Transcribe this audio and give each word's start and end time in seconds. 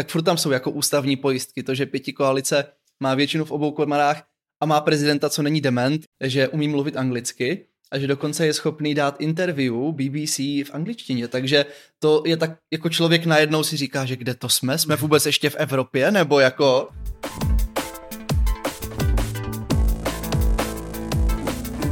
tak 0.00 0.08
furt 0.08 0.22
tam 0.22 0.36
jsou 0.36 0.50
jako 0.50 0.70
ústavní 0.70 1.16
pojistky, 1.16 1.62
to, 1.62 1.74
že 1.74 1.86
pěti 1.86 2.12
koalice 2.12 2.64
má 3.00 3.14
většinu 3.14 3.44
v 3.44 3.50
obou 3.50 3.72
komorách 3.72 4.22
a 4.62 4.66
má 4.66 4.80
prezidenta, 4.80 5.30
co 5.30 5.42
není 5.42 5.60
dement, 5.60 6.02
že 6.20 6.48
umí 6.48 6.68
mluvit 6.68 6.96
anglicky 6.96 7.66
a 7.92 7.98
že 7.98 8.06
dokonce 8.06 8.46
je 8.46 8.52
schopný 8.52 8.94
dát 8.94 9.20
interview 9.20 9.74
BBC 9.74 10.38
v 10.38 10.70
angličtině, 10.72 11.28
takže 11.28 11.66
to 11.98 12.22
je 12.26 12.36
tak, 12.36 12.50
jako 12.72 12.88
člověk 12.88 13.26
najednou 13.26 13.62
si 13.62 13.76
říká, 13.76 14.04
že 14.04 14.16
kde 14.16 14.34
to 14.34 14.48
jsme, 14.48 14.78
jsme 14.78 14.96
vůbec 14.96 15.26
ještě 15.26 15.50
v 15.50 15.56
Evropě, 15.56 16.10
nebo 16.10 16.40
jako... 16.40 16.88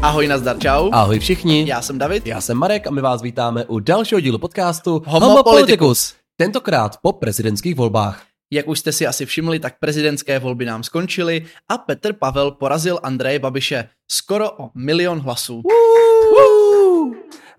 Ahoj, 0.03 0.29
nazdar, 0.29 0.59
čau. 0.59 0.91
Ahoj 0.93 1.19
všichni. 1.19 1.65
Já 1.69 1.83
jsem 1.83 1.99
David. 1.99 2.27
Já 2.27 2.41
jsem 2.41 2.57
Marek 2.57 2.87
a 2.87 2.91
my 2.91 3.01
vás 3.01 3.23
vítáme 3.23 3.65
u 3.65 3.79
dalšího 3.79 4.21
dílu 4.21 4.39
podcastu 4.39 5.03
Homo, 5.07 5.27
Homo 5.27 5.43
Politicus. 5.43 6.18
Tentokrát 6.41 6.97
po 7.03 7.13
prezidentských 7.13 7.75
volbách. 7.75 8.27
Jak 8.53 8.69
už 8.69 8.79
jste 8.79 8.93
si 8.93 9.07
asi 9.07 9.27
všimli, 9.27 9.59
tak 9.59 9.79
prezidentské 9.79 10.39
volby 10.39 10.65
nám 10.65 10.83
skončily 10.83 11.47
a 11.69 11.79
Petr 11.79 12.13
Pavel 12.13 12.51
porazil 12.51 13.01
Andreje 13.03 13.39
Babiše 13.39 13.89
skoro 14.11 14.51
o 14.51 14.71
milion 14.75 15.19
hlasů. 15.19 15.63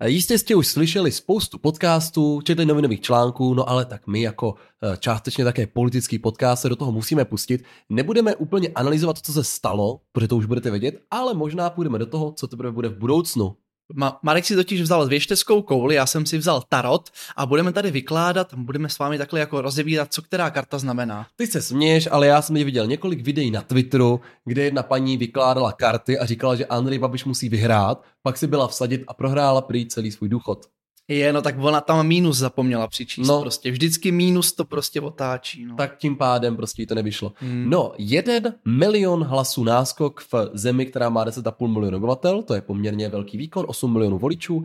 Jistě 0.04 0.38
jste 0.38 0.54
už 0.54 0.66
slyšeli 0.66 1.12
spoustu 1.12 1.58
podcastů, 1.58 2.40
četli 2.44 2.66
novinových 2.66 3.00
článků, 3.00 3.54
no 3.54 3.68
ale 3.68 3.84
tak 3.84 4.06
my 4.06 4.22
jako 4.22 4.54
eh, 4.82 4.96
částečně 4.96 5.44
také 5.44 5.66
politický 5.66 6.18
podcast 6.18 6.62
se 6.62 6.68
do 6.68 6.76
toho 6.76 6.92
musíme 6.92 7.24
pustit. 7.24 7.64
Nebudeme 7.88 8.36
úplně 8.36 8.68
analyzovat, 8.68 9.18
co 9.18 9.32
se 9.32 9.44
stalo, 9.44 10.00
protože 10.12 10.28
to 10.28 10.36
už 10.36 10.46
budete 10.46 10.70
vědět, 10.70 11.02
ale 11.10 11.34
možná 11.34 11.70
půjdeme 11.70 11.98
do 11.98 12.06
toho, 12.06 12.32
co 12.32 12.48
teprve 12.48 12.72
bude 12.72 12.88
v 12.88 12.98
budoucnu. 12.98 13.56
Ma- 13.94 14.18
Marek 14.22 14.44
si 14.44 14.54
totiž 14.54 14.82
vzal 14.82 15.08
věšteckou 15.08 15.62
kouli, 15.62 15.94
já 15.94 16.06
jsem 16.06 16.26
si 16.26 16.38
vzal 16.38 16.62
tarot 16.68 17.10
a 17.36 17.46
budeme 17.46 17.72
tady 17.72 17.90
vykládat, 17.90 18.54
budeme 18.54 18.88
s 18.88 18.98
vámi 18.98 19.18
takhle 19.18 19.40
jako 19.40 19.60
rozevírat, 19.60 20.12
co 20.12 20.22
která 20.22 20.50
karta 20.50 20.78
znamená. 20.78 21.26
Ty 21.36 21.46
se 21.46 21.62
směješ, 21.62 22.08
ale 22.10 22.26
já 22.26 22.42
jsem 22.42 22.54
viděl 22.54 22.86
několik 22.86 23.20
videí 23.20 23.50
na 23.50 23.62
Twitteru, 23.62 24.20
kde 24.44 24.62
jedna 24.62 24.82
paní 24.82 25.16
vykládala 25.16 25.72
karty 25.72 26.18
a 26.18 26.26
říkala, 26.26 26.54
že 26.54 26.66
Andrej 26.66 26.98
Babiš 26.98 27.24
musí 27.24 27.48
vyhrát, 27.48 28.04
pak 28.22 28.36
si 28.36 28.46
byla 28.46 28.68
vsadit 28.68 29.04
a 29.08 29.14
prohrála 29.14 29.60
prý 29.60 29.86
celý 29.86 30.10
svůj 30.10 30.28
důchod. 30.28 30.66
Je, 31.10 31.32
no 31.32 31.42
tak 31.42 31.54
ona 31.58 31.80
tam 31.80 32.06
mínus 32.06 32.38
zapomněla 32.38 32.86
přičíst 32.86 33.28
no. 33.28 33.40
prostě. 33.40 33.70
Vždycky 33.70 34.12
mínus 34.12 34.52
to 34.52 34.64
prostě 34.64 35.00
otáčí. 35.00 35.64
No. 35.64 35.76
Tak 35.76 35.98
tím 35.98 36.16
pádem 36.16 36.56
prostě 36.56 36.82
jí 36.82 36.86
to 36.86 36.94
nevyšlo. 36.94 37.32
Hmm. 37.36 37.70
No, 37.70 37.92
jeden 37.98 38.54
milion 38.64 39.24
hlasů 39.24 39.64
náskok 39.64 40.20
v 40.20 40.34
zemi, 40.52 40.86
která 40.86 41.08
má 41.08 41.26
10,5 41.26 41.68
milionu 41.68 41.96
obyvatel, 41.96 42.42
to 42.42 42.54
je 42.54 42.60
poměrně 42.60 43.08
velký 43.08 43.38
výkon, 43.38 43.64
8 43.68 43.92
milionů 43.92 44.18
voličů. 44.18 44.64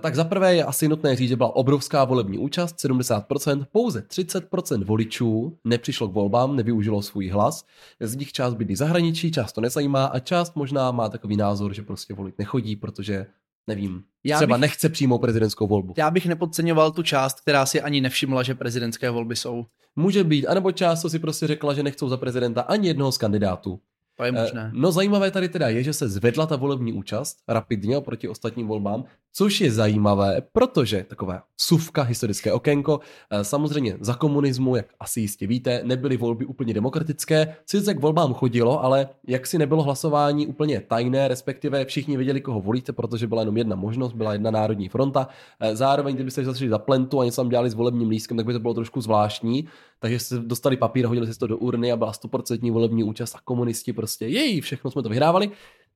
Tak 0.00 0.14
zaprvé 0.14 0.54
je 0.54 0.64
asi 0.64 0.88
nutné 0.88 1.16
říct, 1.16 1.28
že 1.28 1.36
byla 1.36 1.56
obrovská 1.56 2.04
volební 2.04 2.38
účast, 2.38 2.76
70%, 2.76 3.66
pouze 3.72 4.00
30% 4.00 4.84
voličů 4.84 5.58
nepřišlo 5.64 6.08
k 6.08 6.12
volbám, 6.12 6.56
nevyužilo 6.56 7.02
svůj 7.02 7.28
hlas. 7.28 7.64
Z 8.00 8.16
nich 8.16 8.32
část 8.32 8.54
bydlí 8.54 8.76
zahraničí, 8.76 9.32
část 9.32 9.52
to 9.52 9.60
nezajímá 9.60 10.04
a 10.04 10.18
část 10.18 10.56
možná 10.56 10.90
má 10.90 11.08
takový 11.08 11.36
názor, 11.36 11.74
že 11.74 11.82
prostě 11.82 12.14
volit 12.14 12.38
nechodí, 12.38 12.76
protože 12.76 13.26
nevím, 13.68 14.02
já 14.24 14.36
třeba 14.36 14.56
bych, 14.56 14.60
nechce 14.60 14.88
přímou 14.88 15.18
prezidentskou 15.18 15.66
volbu. 15.66 15.94
Já 15.96 16.10
bych 16.10 16.26
nepodceňoval 16.26 16.90
tu 16.90 17.02
část, 17.02 17.40
která 17.40 17.66
si 17.66 17.80
ani 17.80 18.00
nevšimla, 18.00 18.42
že 18.42 18.54
prezidentské 18.54 19.10
volby 19.10 19.36
jsou. 19.36 19.66
Může 19.96 20.24
být, 20.24 20.46
anebo 20.46 20.72
část, 20.72 21.00
co 21.00 21.10
si 21.10 21.18
prostě 21.18 21.46
řekla, 21.46 21.74
že 21.74 21.82
nechcou 21.82 22.08
za 22.08 22.16
prezidenta 22.16 22.60
ani 22.62 22.88
jednoho 22.88 23.12
z 23.12 23.18
kandidátů. 23.18 23.80
To 24.18 24.24
je 24.24 24.32
možné. 24.32 24.70
No 24.74 24.92
zajímavé 24.92 25.30
tady 25.30 25.48
teda 25.48 25.68
je, 25.68 25.82
že 25.82 25.92
se 25.92 26.08
zvedla 26.08 26.46
ta 26.46 26.56
volební 26.56 26.92
účast 26.92 27.38
rapidně 27.48 27.96
oproti 27.96 28.28
ostatním 28.28 28.66
volbám, 28.66 29.04
což 29.32 29.60
je 29.60 29.72
zajímavé, 29.72 30.42
protože 30.52 31.04
takové 31.08 31.40
suvka, 31.60 32.02
historické 32.02 32.52
okénko, 32.52 33.00
eh, 33.30 33.44
samozřejmě 33.44 33.96
za 34.00 34.14
komunismu, 34.14 34.76
jak 34.76 34.86
asi 35.00 35.20
jistě 35.20 35.46
víte, 35.46 35.80
nebyly 35.84 36.16
volby 36.16 36.44
úplně 36.44 36.74
demokratické, 36.74 37.56
sice 37.66 37.94
k 37.94 38.00
volbám 38.00 38.34
chodilo, 38.34 38.84
ale 38.84 39.08
jak 39.26 39.46
si 39.46 39.58
nebylo 39.58 39.82
hlasování 39.82 40.46
úplně 40.46 40.80
tajné, 40.80 41.28
respektive 41.28 41.84
všichni 41.84 42.16
věděli, 42.16 42.40
koho 42.40 42.60
volíte, 42.60 42.92
protože 42.92 43.26
byla 43.26 43.42
jenom 43.42 43.56
jedna 43.56 43.76
možnost, 43.76 44.12
byla 44.12 44.32
jedna 44.32 44.50
národní 44.50 44.88
fronta. 44.88 45.28
Eh, 45.60 45.76
zároveň, 45.76 46.14
kdybyste 46.14 46.44
začali 46.44 46.70
za 46.70 46.78
plentu 46.78 47.20
a 47.20 47.24
něco 47.24 47.36
tam 47.42 47.48
dělali 47.48 47.70
s 47.70 47.74
volebním 47.74 48.08
lístkem, 48.08 48.36
tak 48.36 48.46
by 48.46 48.52
to 48.52 48.60
bylo 48.60 48.74
trošku 48.74 49.00
zvláštní, 49.00 49.68
takže 50.00 50.18
jste 50.18 50.38
dostali 50.38 50.76
papír, 50.76 51.06
hodili 51.06 51.26
jste 51.26 51.38
to 51.38 51.46
do 51.46 51.56
urny 51.56 51.92
a 51.92 51.96
byla 51.96 52.12
100% 52.12 52.72
volební 52.72 53.04
účast 53.04 53.34
a 53.34 53.38
komunisti 53.44 53.92
prostě, 53.92 54.07
jej, 54.20 54.60
všechno 54.60 54.90
jsme 54.90 55.02
to 55.02 55.08
vyhrávali. 55.08 55.50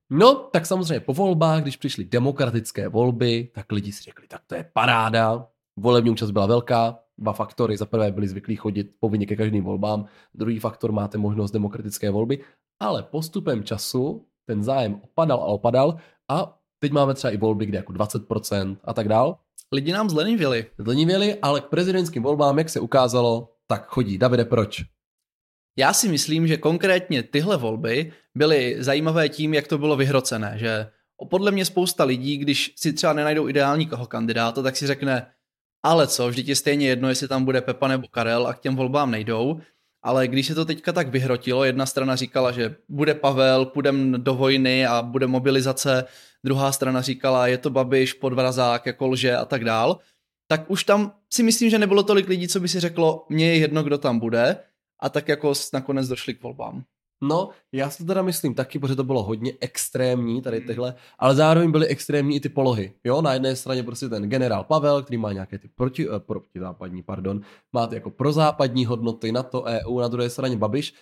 No, 0.09 0.35
tak 0.35 0.65
samozřejmě 0.65 0.99
po 0.99 1.13
volbách, 1.13 1.61
když 1.61 1.77
přišly 1.77 2.05
demokratické 2.05 2.87
volby, 2.87 3.49
tak 3.53 3.71
lidi 3.71 3.91
si 3.91 4.03
řekli, 4.03 4.27
tak 4.27 4.41
to 4.47 4.55
je 4.55 4.69
paráda, 4.73 5.47
volební 5.77 6.11
účast 6.11 6.31
byla 6.31 6.45
velká, 6.45 6.99
dva 7.17 7.33
faktory. 7.33 7.77
Za 7.77 7.85
prvé 7.85 8.11
byli 8.11 8.27
zvyklí 8.27 8.55
chodit 8.55 8.87
povinně 8.99 9.25
ke 9.25 9.35
každým 9.35 9.63
volbám, 9.63 10.05
druhý 10.33 10.59
faktor 10.59 10.91
máte 10.91 11.17
možnost 11.17 11.51
demokratické 11.51 12.09
volby, 12.09 12.43
ale 12.79 13.03
postupem 13.03 13.63
času 13.63 14.25
ten 14.45 14.63
zájem 14.63 15.01
opadal 15.03 15.39
a 15.39 15.45
opadal 15.45 15.97
a 16.29 16.59
teď 16.79 16.91
máme 16.91 17.13
třeba 17.13 17.31
i 17.33 17.37
volby, 17.37 17.65
kde 17.65 17.77
jako 17.77 17.93
20% 17.93 18.77
a 18.83 18.93
tak 18.93 19.07
dál. 19.07 19.37
Lidi 19.71 19.91
nám 19.91 20.09
zlenivěli. 20.09 20.65
Zlenivěli, 20.77 21.39
ale 21.41 21.61
k 21.61 21.65
prezidentským 21.65 22.23
volbám, 22.23 22.57
jak 22.57 22.69
se 22.69 22.79
ukázalo, 22.79 23.49
tak 23.67 23.87
chodí. 23.87 24.17
Davide, 24.17 24.45
proč? 24.45 24.83
Já 25.77 25.93
si 25.93 26.09
myslím, 26.09 26.47
že 26.47 26.57
konkrétně 26.57 27.23
tyhle 27.23 27.57
volby 27.57 28.13
byly 28.35 28.75
zajímavé 28.79 29.29
tím, 29.29 29.53
jak 29.53 29.67
to 29.67 29.77
bylo 29.77 29.95
vyhrocené, 29.95 30.53
že 30.55 30.87
podle 31.29 31.51
mě 31.51 31.65
spousta 31.65 32.03
lidí, 32.03 32.37
když 32.37 32.73
si 32.75 32.93
třeba 32.93 33.13
nenajdou 33.13 33.49
ideální 33.49 33.85
koho 33.85 34.07
kandidáta, 34.07 34.61
tak 34.61 34.77
si 34.77 34.87
řekne, 34.87 35.25
ale 35.83 36.07
co, 36.07 36.27
vždyť 36.27 36.47
je 36.47 36.55
stejně 36.55 36.87
jedno, 36.87 37.09
jestli 37.09 37.27
tam 37.27 37.45
bude 37.45 37.61
Pepa 37.61 37.87
nebo 37.87 38.07
Karel 38.07 38.47
a 38.47 38.53
k 38.53 38.59
těm 38.59 38.75
volbám 38.75 39.11
nejdou. 39.11 39.59
Ale 40.05 40.27
když 40.27 40.47
se 40.47 40.55
to 40.55 40.65
teďka 40.65 40.91
tak 40.91 41.07
vyhrotilo, 41.07 41.63
jedna 41.63 41.85
strana 41.85 42.15
říkala, 42.15 42.51
že 42.51 42.75
bude 42.89 43.13
Pavel, 43.13 43.65
půjdeme 43.65 44.17
do 44.17 44.33
vojny 44.33 44.85
a 44.85 45.01
bude 45.01 45.27
mobilizace, 45.27 46.05
druhá 46.45 46.71
strana 46.71 47.01
říkala, 47.01 47.47
je 47.47 47.57
to 47.57 47.69
Babiš, 47.69 48.13
podvrazák, 48.13 48.85
jako 48.85 49.07
lže 49.07 49.35
a 49.35 49.45
tak 49.45 49.63
dál, 49.65 49.99
tak 50.47 50.71
už 50.71 50.83
tam 50.83 51.13
si 51.33 51.43
myslím, 51.43 51.69
že 51.69 51.79
nebylo 51.79 52.03
tolik 52.03 52.27
lidí, 52.27 52.47
co 52.47 52.59
by 52.59 52.67
si 52.67 52.79
řeklo, 52.79 53.25
mně 53.29 53.47
je 53.47 53.57
jedno, 53.57 53.83
kdo 53.83 53.97
tam 53.97 54.19
bude 54.19 54.57
a 55.03 55.09
tak 55.09 55.27
jako 55.27 55.53
nakonec 55.73 56.07
došli 56.07 56.33
k 56.33 56.43
volbám. 56.43 56.83
No, 57.23 57.49
já 57.71 57.89
si 57.89 57.97
to 57.97 58.05
teda 58.05 58.21
myslím 58.21 58.53
taky, 58.53 58.79
protože 58.79 58.95
to 58.95 59.03
bylo 59.03 59.23
hodně 59.23 59.53
extrémní 59.59 60.41
tady 60.41 60.57
hmm. 60.57 60.67
tyhle, 60.67 60.95
ale 61.19 61.35
zároveň 61.35 61.71
byly 61.71 61.87
extrémní 61.87 62.35
i 62.35 62.39
ty 62.39 62.49
polohy. 62.49 62.93
Jo, 63.03 63.21
na 63.21 63.33
jedné 63.33 63.55
straně 63.55 63.83
prostě 63.83 64.09
ten 64.09 64.29
generál 64.29 64.63
Pavel, 64.63 65.03
který 65.03 65.17
má 65.17 65.33
nějaké 65.33 65.57
ty 65.57 65.67
proti, 65.75 66.07
eh, 66.09 66.19
protizápadní, 66.19 67.03
pardon, 67.03 67.41
má 67.73 67.87
ty 67.87 67.95
jako 67.95 68.09
prozápadní 68.09 68.85
hodnoty 68.85 69.31
na 69.31 69.43
to 69.43 69.63
EU, 69.63 69.99
na 69.99 70.07
druhé 70.07 70.29
straně 70.29 70.57
Babiš. 70.57 70.93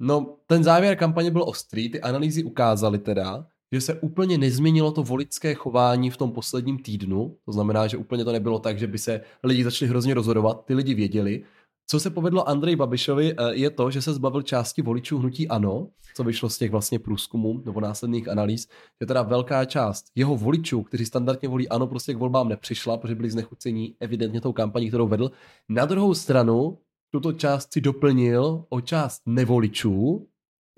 No, 0.00 0.36
ten 0.46 0.64
závěr 0.64 0.96
kampaně 0.96 1.30
byl 1.30 1.42
ostrý, 1.42 1.90
ty 1.90 2.00
analýzy 2.00 2.44
ukázaly 2.44 2.98
teda, 2.98 3.46
že 3.72 3.80
se 3.80 3.94
úplně 3.94 4.38
nezměnilo 4.38 4.92
to 4.92 5.02
voličské 5.02 5.54
chování 5.54 6.10
v 6.10 6.16
tom 6.16 6.32
posledním 6.32 6.78
týdnu. 6.78 7.36
To 7.44 7.52
znamená, 7.52 7.86
že 7.86 7.96
úplně 7.96 8.24
to 8.24 8.32
nebylo 8.32 8.58
tak, 8.58 8.78
že 8.78 8.86
by 8.86 8.98
se 8.98 9.20
lidi 9.42 9.64
začali 9.64 9.88
hrozně 9.88 10.14
rozhodovat. 10.14 10.64
Ty 10.64 10.74
lidi 10.74 10.94
věděli, 10.94 11.44
co 11.86 12.00
se 12.00 12.10
povedlo 12.10 12.48
Andrej 12.48 12.76
Babišovi, 12.76 13.32
eh, 13.32 13.54
je 13.54 13.70
to, 13.70 13.90
že 13.90 14.02
se 14.02 14.14
zbavil 14.14 14.42
části 14.42 14.82
voličů 14.82 15.18
hnutí 15.18 15.48
ANO, 15.48 15.88
co 16.14 16.24
vyšlo 16.24 16.50
z 16.50 16.58
těch 16.58 16.70
vlastně 16.70 16.98
průzkumů 16.98 17.62
nebo 17.64 17.80
následných 17.80 18.28
analýz, 18.28 18.68
že 19.00 19.06
teda 19.06 19.22
velká 19.22 19.64
část 19.64 20.04
jeho 20.14 20.36
voličů, 20.36 20.82
kteří 20.82 21.06
standardně 21.06 21.48
volí 21.48 21.68
ANO, 21.68 21.86
prostě 21.86 22.14
k 22.14 22.16
volbám 22.16 22.48
nepřišla, 22.48 22.96
protože 22.96 23.14
byli 23.14 23.30
znechucení 23.30 23.96
evidentně 24.00 24.40
tou 24.40 24.52
kampaní, 24.52 24.88
kterou 24.88 25.08
vedl. 25.08 25.30
Na 25.68 25.86
druhou 25.86 26.14
stranu 26.14 26.78
tuto 27.10 27.32
část 27.32 27.72
si 27.72 27.80
doplnil 27.80 28.64
o 28.68 28.80
část 28.80 29.22
nevoličů, 29.26 30.28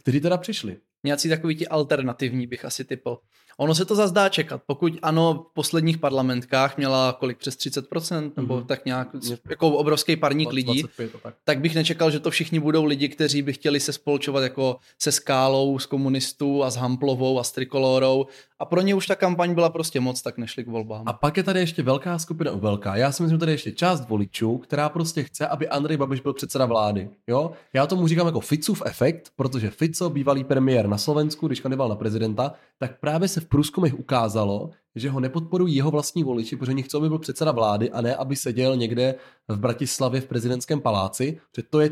kteří 0.03 0.21
teda 0.21 0.37
přišli. 0.37 0.77
Nějací 1.05 1.29
takový 1.29 1.57
ti 1.57 1.69
alternativní 1.69 2.47
bych 2.47 2.65
asi 2.65 2.85
typl. 2.85 3.19
Ono 3.61 3.75
se 3.75 3.85
to 3.85 3.95
zazdá 3.95 4.29
čekat. 4.29 4.63
Pokud 4.67 4.99
ano, 5.03 5.47
v 5.51 5.55
posledních 5.55 5.99
parlamentkách 5.99 6.77
měla 6.77 7.17
kolik 7.21 7.39
přes 7.39 7.57
30%, 7.57 8.33
nebo 8.37 8.57
mm-hmm. 8.57 8.67
tak 8.67 8.85
nějak, 8.85 9.09
jako 9.51 9.71
obrovský 9.71 10.17
parník 10.17 10.49
25, 10.49 10.67
lidí, 10.67 10.89
tak. 11.23 11.35
tak 11.45 11.61
bych 11.61 11.75
nečekal, 11.75 12.11
že 12.11 12.21
to 12.21 12.31
všichni 12.31 12.61
budou 12.61 12.85
lidi, 12.85 13.09
kteří 13.09 13.43
by 13.43 13.53
chtěli 13.53 13.81
se 13.81 13.93
spolčovat 13.93 14.43
jako 14.43 14.77
se 14.99 15.13
Skálou, 15.13 15.79
s 15.79 15.87
komunistů 15.87 16.65
a 16.65 16.71
s 16.71 16.77
Hamplovou 16.77 17.39
a 17.39 17.45
s 17.45 17.53
Trikolorou. 17.53 18.27
A 18.59 18.65
pro 18.65 18.81
ně 18.81 18.95
už 18.95 19.07
ta 19.07 19.15
kampaň 19.15 19.55
byla 19.55 19.71
prostě 19.71 20.01
moc, 20.01 20.23
tak 20.23 20.39
nešli 20.39 20.65
k 20.65 20.69
volbám. 20.69 21.03
A 21.07 21.13
pak 21.13 21.37
je 21.37 21.43
tady 21.43 21.61
ještě 21.61 21.83
velká 21.83 22.19
skupina, 22.19 22.53
velká, 22.55 22.97
já 22.97 23.13
si 23.13 23.23
myslím, 23.23 23.37
že 23.37 23.41
tady 23.41 23.53
ještě 23.53 23.73
část 23.73 24.09
voličů, 24.09 24.59
která 24.59 24.89
prostě 24.89 25.23
chce, 25.23 25.47
aby 25.47 25.69
Andrej 25.69 25.97
Babiš 25.97 26.21
byl 26.21 26.33
předseda 26.33 26.67
vlády. 26.67 27.11
Jo? 27.27 27.51
Já 27.73 27.87
tomu 27.87 28.09
říkám 28.09 28.27
jako 28.27 28.41
Ficův 28.41 28.83
efekt, 28.87 29.33
protože 29.37 29.71
Fico, 29.71 30.11
bývalý 30.11 30.45
premiér 30.45 30.87
na 30.89 30.99
Slovensku, 30.99 31.47
když 31.47 31.61
kandidoval 31.61 31.89
na 31.89 31.97
prezidenta, 31.97 32.53
tak 32.79 33.01
právě 33.01 33.29
se 33.29 33.41
v 33.41 33.48
průzkumech 33.49 33.99
ukázalo, 33.99 34.71
že 34.95 35.11
ho 35.11 35.21
nepodporují 35.21 35.75
jeho 35.75 35.91
vlastní 35.91 36.25
voliči, 36.25 36.57
protože 36.57 36.73
oni 36.73 36.83
chcou, 36.83 36.99
aby 36.99 37.09
byl 37.09 37.19
předseda 37.19 37.53
vlády 37.53 37.91
a 37.91 38.01
ne, 38.01 38.17
aby 38.17 38.37
seděl 38.37 38.77
někde 38.77 39.15
v 39.49 39.59
Bratislavě 39.59 40.21
v 40.21 40.27
prezidentském 40.27 40.81
paláci, 40.81 41.41
protože 41.51 41.67
to 41.71 41.81
je 41.81 41.91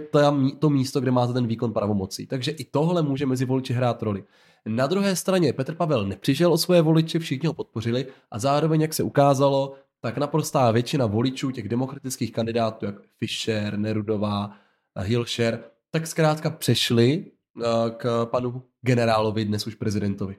to 0.58 0.70
místo, 0.70 1.00
kde 1.00 1.10
máte 1.10 1.32
ten 1.32 1.46
výkon 1.46 1.72
pravomocí. 1.72 2.26
Takže 2.26 2.50
i 2.50 2.64
tohle 2.64 3.02
může 3.02 3.26
mezi 3.26 3.44
voliči 3.44 3.72
hrát 3.72 4.02
roli. 4.02 4.24
Na 4.66 4.86
druhé 4.86 5.16
straně 5.16 5.52
Petr 5.52 5.74
Pavel 5.74 6.06
nepřišel 6.06 6.52
o 6.52 6.58
svoje 6.58 6.82
voliče, 6.82 7.18
všichni 7.18 7.46
ho 7.46 7.54
podpořili 7.54 8.06
a 8.30 8.38
zároveň, 8.38 8.80
jak 8.80 8.94
se 8.94 9.02
ukázalo, 9.02 9.74
tak 10.00 10.18
naprostá 10.18 10.70
většina 10.70 11.06
voličů 11.06 11.50
těch 11.50 11.68
demokratických 11.68 12.32
kandidátů, 12.32 12.86
jak 12.86 12.94
Fischer, 13.18 13.78
Nerudová, 13.78 14.50
Hilšer, 14.98 15.64
tak 15.90 16.06
zkrátka 16.06 16.50
přešli 16.50 17.24
eh, 17.26 17.64
k 17.96 18.26
panu 18.26 18.62
generálovi, 18.80 19.44
dnes 19.44 19.66
už 19.66 19.74
prezidentovi. 19.74 20.36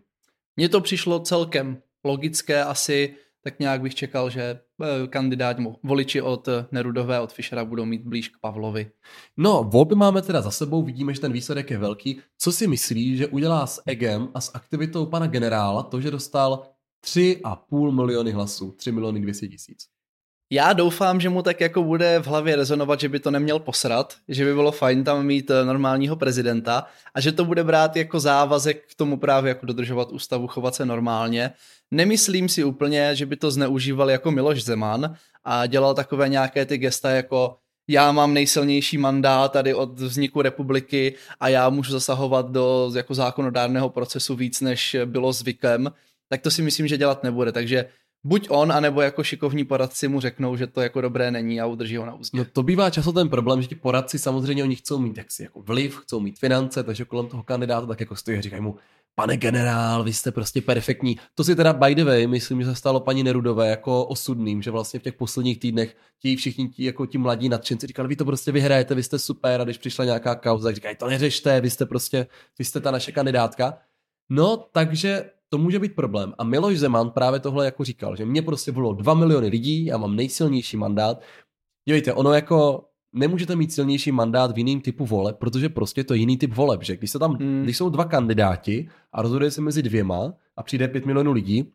Mně 0.57 0.69
to 0.69 0.81
přišlo 0.81 1.19
celkem 1.19 1.81
logické 2.03 2.63
asi, 2.63 3.15
tak 3.43 3.59
nějak 3.59 3.81
bych 3.81 3.95
čekal, 3.95 4.29
že 4.29 4.41
eh, 4.41 5.07
kandidáti, 5.07 5.63
voliči 5.83 6.21
od 6.21 6.49
Nerudové, 6.71 7.19
od 7.19 7.33
Fischera 7.33 7.65
budou 7.65 7.85
mít 7.85 8.01
blíž 8.01 8.29
k 8.29 8.39
Pavlovi. 8.41 8.91
No, 9.37 9.63
volby 9.63 9.95
máme 9.95 10.21
teda 10.21 10.41
za 10.41 10.51
sebou, 10.51 10.83
vidíme, 10.83 11.13
že 11.13 11.21
ten 11.21 11.31
výsledek 11.31 11.71
je 11.71 11.77
velký. 11.77 12.21
Co 12.37 12.51
si 12.51 12.67
myslí, 12.67 13.17
že 13.17 13.27
udělá 13.27 13.67
s 13.67 13.81
EGem 13.85 14.29
a 14.33 14.41
s 14.41 14.55
aktivitou 14.55 15.05
pana 15.05 15.27
generála 15.27 15.83
to, 15.83 16.01
že 16.01 16.11
dostal 16.11 16.63
3,5 17.05 17.91
miliony 17.91 18.31
hlasů, 18.31 18.71
3 18.71 18.91
miliony 18.91 19.21
200 19.21 19.47
tisíc? 19.47 19.96
Já 20.49 20.73
doufám, 20.73 21.19
že 21.19 21.29
mu 21.29 21.41
tak 21.41 21.61
jako 21.61 21.83
bude 21.83 22.19
v 22.19 22.27
hlavě 22.27 22.55
rezonovat, 22.55 22.99
že 22.99 23.09
by 23.09 23.19
to 23.19 23.31
neměl 23.31 23.59
posrat, 23.59 24.15
že 24.27 24.45
by 24.45 24.53
bylo 24.53 24.71
fajn 24.71 25.03
tam 25.03 25.25
mít 25.25 25.51
eh, 25.51 25.65
normálního 25.65 26.15
prezidenta 26.15 26.85
a 27.13 27.21
že 27.21 27.31
to 27.31 27.45
bude 27.45 27.63
brát 27.63 27.95
jako 27.95 28.19
závazek 28.19 28.83
k 28.91 28.95
tomu 28.95 29.17
právě 29.17 29.49
jako 29.49 29.65
dodržovat 29.65 30.11
ústavu, 30.11 30.47
chovat 30.47 30.75
se 30.75 30.85
normálně. 30.85 31.51
Nemyslím 31.91 32.49
si 32.49 32.63
úplně, 32.63 33.15
že 33.15 33.25
by 33.25 33.35
to 33.35 33.51
zneužíval 33.51 34.09
jako 34.09 34.31
Miloš 34.31 34.63
Zeman 34.63 35.15
a 35.43 35.65
dělal 35.65 35.93
takové 35.93 36.29
nějaké 36.29 36.65
ty 36.65 36.77
gesta 36.77 37.09
jako 37.09 37.57
já 37.89 38.11
mám 38.11 38.33
nejsilnější 38.33 38.97
mandát 38.97 39.51
tady 39.51 39.73
od 39.73 39.99
vzniku 39.99 40.41
republiky 40.41 41.15
a 41.39 41.49
já 41.49 41.69
můžu 41.69 41.91
zasahovat 41.91 42.51
do 42.51 42.91
jako 42.95 43.13
zákonodárného 43.13 43.89
procesu 43.89 44.35
víc, 44.35 44.61
než 44.61 44.95
bylo 45.05 45.33
zvykem, 45.33 45.91
tak 46.29 46.41
to 46.41 46.51
si 46.51 46.61
myslím, 46.61 46.87
že 46.87 46.97
dělat 46.97 47.23
nebude. 47.23 47.51
Takže 47.51 47.85
buď 48.27 48.47
on, 48.49 48.71
anebo 48.71 49.01
jako 49.01 49.23
šikovní 49.23 49.63
poradci 49.63 50.07
mu 50.07 50.19
řeknou, 50.19 50.55
že 50.55 50.67
to 50.67 50.81
jako 50.81 51.01
dobré 51.01 51.31
není 51.31 51.61
a 51.61 51.65
udrží 51.65 51.97
ho 51.97 52.05
na 52.05 52.13
úzdě. 52.13 52.37
No 52.37 52.45
to 52.45 52.63
bývá 52.63 52.89
často 52.89 53.13
ten 53.13 53.29
problém, 53.29 53.61
že 53.61 53.67
ti 53.67 53.75
poradci 53.75 54.19
samozřejmě 54.19 54.63
oni 54.63 54.75
chcou 54.75 54.99
mít 54.99 55.17
jaksi 55.17 55.43
jako 55.43 55.61
vliv, 55.61 55.97
chcou 55.97 56.19
mít 56.19 56.39
finance, 56.39 56.83
takže 56.83 57.05
kolem 57.05 57.27
toho 57.27 57.43
kandidáta 57.43 57.87
tak 57.87 57.99
jako 57.99 58.15
stojí 58.15 58.37
a 58.37 58.41
říkají 58.41 58.61
mu, 58.61 58.75
pane 59.15 59.37
generál, 59.37 60.03
vy 60.03 60.13
jste 60.13 60.31
prostě 60.31 60.61
perfektní. 60.61 61.17
To 61.35 61.43
si 61.43 61.55
teda 61.55 61.73
by 61.73 61.95
the 61.95 62.03
way, 62.03 62.27
myslím, 62.27 62.61
že 62.61 62.65
se 62.65 62.75
stalo 62.75 62.99
paní 62.99 63.23
Nerudové 63.23 63.69
jako 63.69 64.05
osudným, 64.05 64.61
že 64.61 64.71
vlastně 64.71 64.99
v 64.99 65.03
těch 65.03 65.13
posledních 65.13 65.59
týdnech 65.59 65.95
ti 66.21 66.35
všichni 66.35 66.69
ti, 66.69 66.85
jako 66.85 67.05
ti 67.05 67.17
mladí 67.17 67.49
nadšenci 67.49 67.87
říkali, 67.87 68.07
vy 68.07 68.15
to 68.15 68.25
prostě 68.25 68.51
vyhrajete, 68.51 68.95
vy 68.95 69.03
jste 69.03 69.19
super 69.19 69.61
a 69.61 69.63
když 69.63 69.77
přišla 69.77 70.05
nějaká 70.05 70.35
kauza, 70.35 70.71
říkají, 70.71 70.95
to 70.95 71.07
neřešte, 71.07 71.61
vy 71.61 71.69
jste 71.69 71.85
prostě, 71.85 72.27
vy 72.59 72.65
jste 72.65 72.79
ta 72.79 72.91
naše 72.91 73.11
kandidátka. 73.11 73.77
No, 74.29 74.57
takže 74.71 75.29
to 75.49 75.57
může 75.57 75.79
být 75.79 75.95
problém. 75.95 76.33
A 76.37 76.43
Miloš 76.43 76.79
Zeman 76.79 77.09
právě 77.09 77.39
tohle 77.39 77.65
jako 77.65 77.83
říkal, 77.83 78.15
že 78.15 78.25
mě 78.25 78.41
prostě 78.41 78.71
volilo 78.71 78.93
2 78.93 79.13
miliony 79.13 79.47
lidí, 79.47 79.85
já 79.85 79.97
mám 79.97 80.15
nejsilnější 80.15 80.77
mandát. 80.77 81.21
Dívejte, 81.87 82.13
ono 82.13 82.33
jako 82.33 82.85
nemůžete 83.13 83.55
mít 83.55 83.73
silnější 83.73 84.11
mandát 84.11 84.51
v 84.51 84.57
jiným 84.57 84.81
typu 84.81 85.05
voleb, 85.05 85.37
protože 85.37 85.69
prostě 85.69 86.03
to 86.03 86.13
je 86.13 86.19
jiný 86.19 86.37
typ 86.37 86.53
voleb, 86.53 86.83
že 86.83 86.97
když, 86.97 87.11
se 87.11 87.19
tam, 87.19 87.31
hmm. 87.31 87.63
když 87.63 87.77
jsou 87.77 87.89
dva 87.89 88.05
kandidáti 88.05 88.89
a 89.11 89.21
rozhoduje 89.21 89.51
se 89.51 89.61
mezi 89.61 89.83
dvěma 89.83 90.33
a 90.57 90.63
přijde 90.63 90.87
5 90.87 91.05
milionů 91.05 91.31
lidí, 91.31 91.73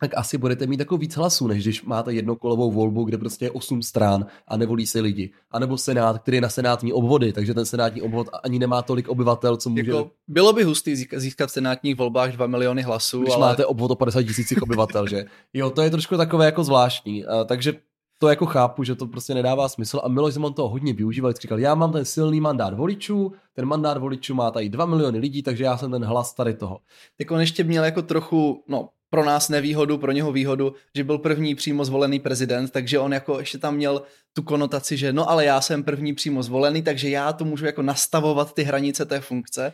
tak 0.00 0.10
asi 0.16 0.38
budete 0.38 0.66
mít 0.66 0.80
jako 0.80 0.96
víc 0.96 1.16
hlasů, 1.16 1.46
než 1.46 1.62
když 1.62 1.84
máte 1.84 2.12
jednokolovou 2.12 2.72
volbu, 2.72 3.04
kde 3.04 3.18
prostě 3.18 3.44
je 3.44 3.50
8 3.50 3.82
strán 3.82 4.26
a 4.48 4.56
nevolí 4.56 4.86
se 4.86 5.00
lidi. 5.00 5.30
A 5.50 5.58
nebo 5.58 5.78
senát, 5.78 6.18
který 6.18 6.36
je 6.36 6.40
na 6.40 6.48
senátní 6.48 6.92
obvody, 6.92 7.32
takže 7.32 7.54
ten 7.54 7.66
senátní 7.66 8.02
obvod 8.02 8.28
ani 8.42 8.58
nemá 8.58 8.82
tolik 8.82 9.08
obyvatel, 9.08 9.56
co 9.56 9.70
může... 9.70 9.90
Jako, 9.90 10.10
bylo 10.28 10.52
by 10.52 10.64
hustý 10.64 10.96
získat 10.96 11.46
v 11.46 11.52
senátních 11.52 11.96
volbách 11.96 12.32
2 12.32 12.46
miliony 12.46 12.82
hlasů, 12.82 13.22
Když 13.22 13.34
ale... 13.34 13.48
máte 13.48 13.66
obvod 13.66 13.90
o 13.90 13.94
50 13.94 14.22
tisících 14.22 14.62
obyvatel, 14.62 15.06
že? 15.06 15.24
Jo, 15.54 15.70
to 15.70 15.82
je 15.82 15.90
trošku 15.90 16.16
takové 16.16 16.44
jako 16.44 16.64
zvláštní. 16.64 17.24
A, 17.24 17.44
takže 17.44 17.72
to 18.18 18.28
jako 18.28 18.46
chápu, 18.46 18.84
že 18.84 18.94
to 18.94 19.06
prostě 19.06 19.34
nedává 19.34 19.68
smysl 19.68 20.00
a 20.04 20.08
Miloš 20.08 20.34
Zeman 20.34 20.52
to 20.52 20.68
hodně 20.68 20.92
využíval, 20.92 21.32
říkal, 21.32 21.58
já 21.58 21.74
mám 21.74 21.92
ten 21.92 22.04
silný 22.04 22.40
mandát 22.40 22.74
voličů, 22.74 23.32
ten 23.54 23.64
mandát 23.64 23.98
voličů 23.98 24.34
má 24.34 24.50
tady 24.50 24.68
2 24.68 24.86
miliony 24.86 25.18
lidí, 25.18 25.42
takže 25.42 25.64
já 25.64 25.76
jsem 25.76 25.90
ten 25.90 26.04
hlas 26.04 26.34
tady 26.34 26.54
toho. 26.54 26.78
Tak 27.18 27.30
on 27.30 27.40
ještě 27.40 27.64
měl 27.64 27.84
jako 27.84 28.02
trochu, 28.02 28.64
no 28.68 28.88
pro 29.10 29.24
nás 29.24 29.48
nevýhodu, 29.48 29.98
pro 29.98 30.12
něho 30.12 30.32
výhodu, 30.32 30.74
že 30.94 31.04
byl 31.04 31.18
první 31.18 31.54
přímo 31.54 31.84
zvolený 31.84 32.20
prezident, 32.20 32.70
takže 32.70 32.98
on 32.98 33.12
jako 33.12 33.38
ještě 33.38 33.58
tam 33.58 33.74
měl 33.74 34.02
tu 34.32 34.42
konotaci, 34.42 34.96
že 34.96 35.12
no 35.12 35.30
ale 35.30 35.44
já 35.44 35.60
jsem 35.60 35.82
první 35.82 36.14
přímo 36.14 36.42
zvolený, 36.42 36.82
takže 36.82 37.08
já 37.08 37.32
to 37.32 37.44
můžu 37.44 37.66
jako 37.66 37.82
nastavovat 37.82 38.54
ty 38.54 38.62
hranice 38.62 39.04
té 39.04 39.20
funkce. 39.20 39.72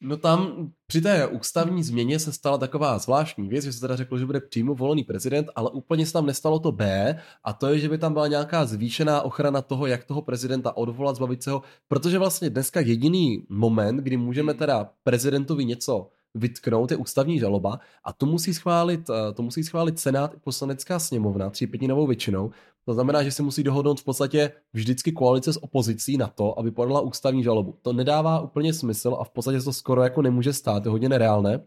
No 0.00 0.16
tam 0.16 0.70
při 0.86 1.00
té 1.00 1.26
ústavní 1.26 1.82
změně 1.82 2.18
se 2.18 2.32
stala 2.32 2.58
taková 2.58 2.98
zvláštní 2.98 3.48
věc, 3.48 3.64
že 3.64 3.72
se 3.72 3.80
teda 3.80 3.96
řeklo, 3.96 4.18
že 4.18 4.26
bude 4.26 4.40
přímo 4.40 4.74
volený 4.74 5.04
prezident, 5.04 5.48
ale 5.56 5.70
úplně 5.70 6.06
se 6.06 6.12
tam 6.12 6.26
nestalo 6.26 6.58
to 6.58 6.72
B 6.72 7.16
a 7.44 7.52
to 7.52 7.66
je, 7.66 7.78
že 7.78 7.88
by 7.88 7.98
tam 7.98 8.12
byla 8.12 8.26
nějaká 8.26 8.66
zvýšená 8.66 9.22
ochrana 9.22 9.62
toho, 9.62 9.86
jak 9.86 10.04
toho 10.04 10.22
prezidenta 10.22 10.76
odvolat, 10.76 11.16
zbavit 11.16 11.42
se 11.42 11.50
ho, 11.50 11.62
protože 11.88 12.18
vlastně 12.18 12.50
dneska 12.50 12.80
jediný 12.80 13.46
moment, 13.48 13.96
kdy 13.96 14.16
můžeme 14.16 14.54
teda 14.54 14.90
prezidentovi 15.04 15.64
něco 15.64 16.08
vytknout, 16.34 16.90
je 16.90 16.96
ústavní 16.96 17.38
žaloba 17.38 17.80
a 18.04 18.12
to 18.12 18.26
musí 18.26 18.54
schválit, 18.54 19.10
eh, 19.10 19.32
to 19.32 19.42
musí 19.42 19.64
schválit 19.64 19.98
Senát 19.98 20.34
i 20.34 20.36
poslanecká 20.36 20.98
sněmovna 20.98 21.50
třípětinovou 21.50 22.06
většinou. 22.06 22.50
To 22.84 22.94
znamená, 22.94 23.22
že 23.22 23.30
se 23.30 23.42
musí 23.42 23.62
dohodnout 23.62 24.00
v 24.00 24.04
podstatě 24.04 24.52
vždycky 24.72 25.12
koalice 25.12 25.52
s 25.52 25.62
opozicí 25.62 26.16
na 26.16 26.26
to, 26.26 26.58
aby 26.58 26.70
podala 26.70 27.00
ústavní 27.00 27.42
žalobu. 27.42 27.78
To 27.82 27.92
nedává 27.92 28.40
úplně 28.40 28.74
smysl 28.74 29.16
a 29.20 29.24
v 29.24 29.30
podstatě 29.30 29.60
to 29.60 29.72
skoro 29.72 30.02
jako 30.02 30.22
nemůže 30.22 30.52
stát, 30.52 30.84
je 30.84 30.90
hodně 30.90 31.08
nereálné. 31.08 31.64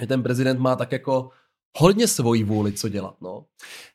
Že 0.00 0.06
ten 0.06 0.22
prezident 0.22 0.60
má 0.60 0.76
tak 0.76 0.92
jako 0.92 1.30
hodně 1.78 2.08
svoji 2.08 2.44
vůli, 2.44 2.72
co 2.72 2.88
dělat, 2.88 3.16
no. 3.20 3.44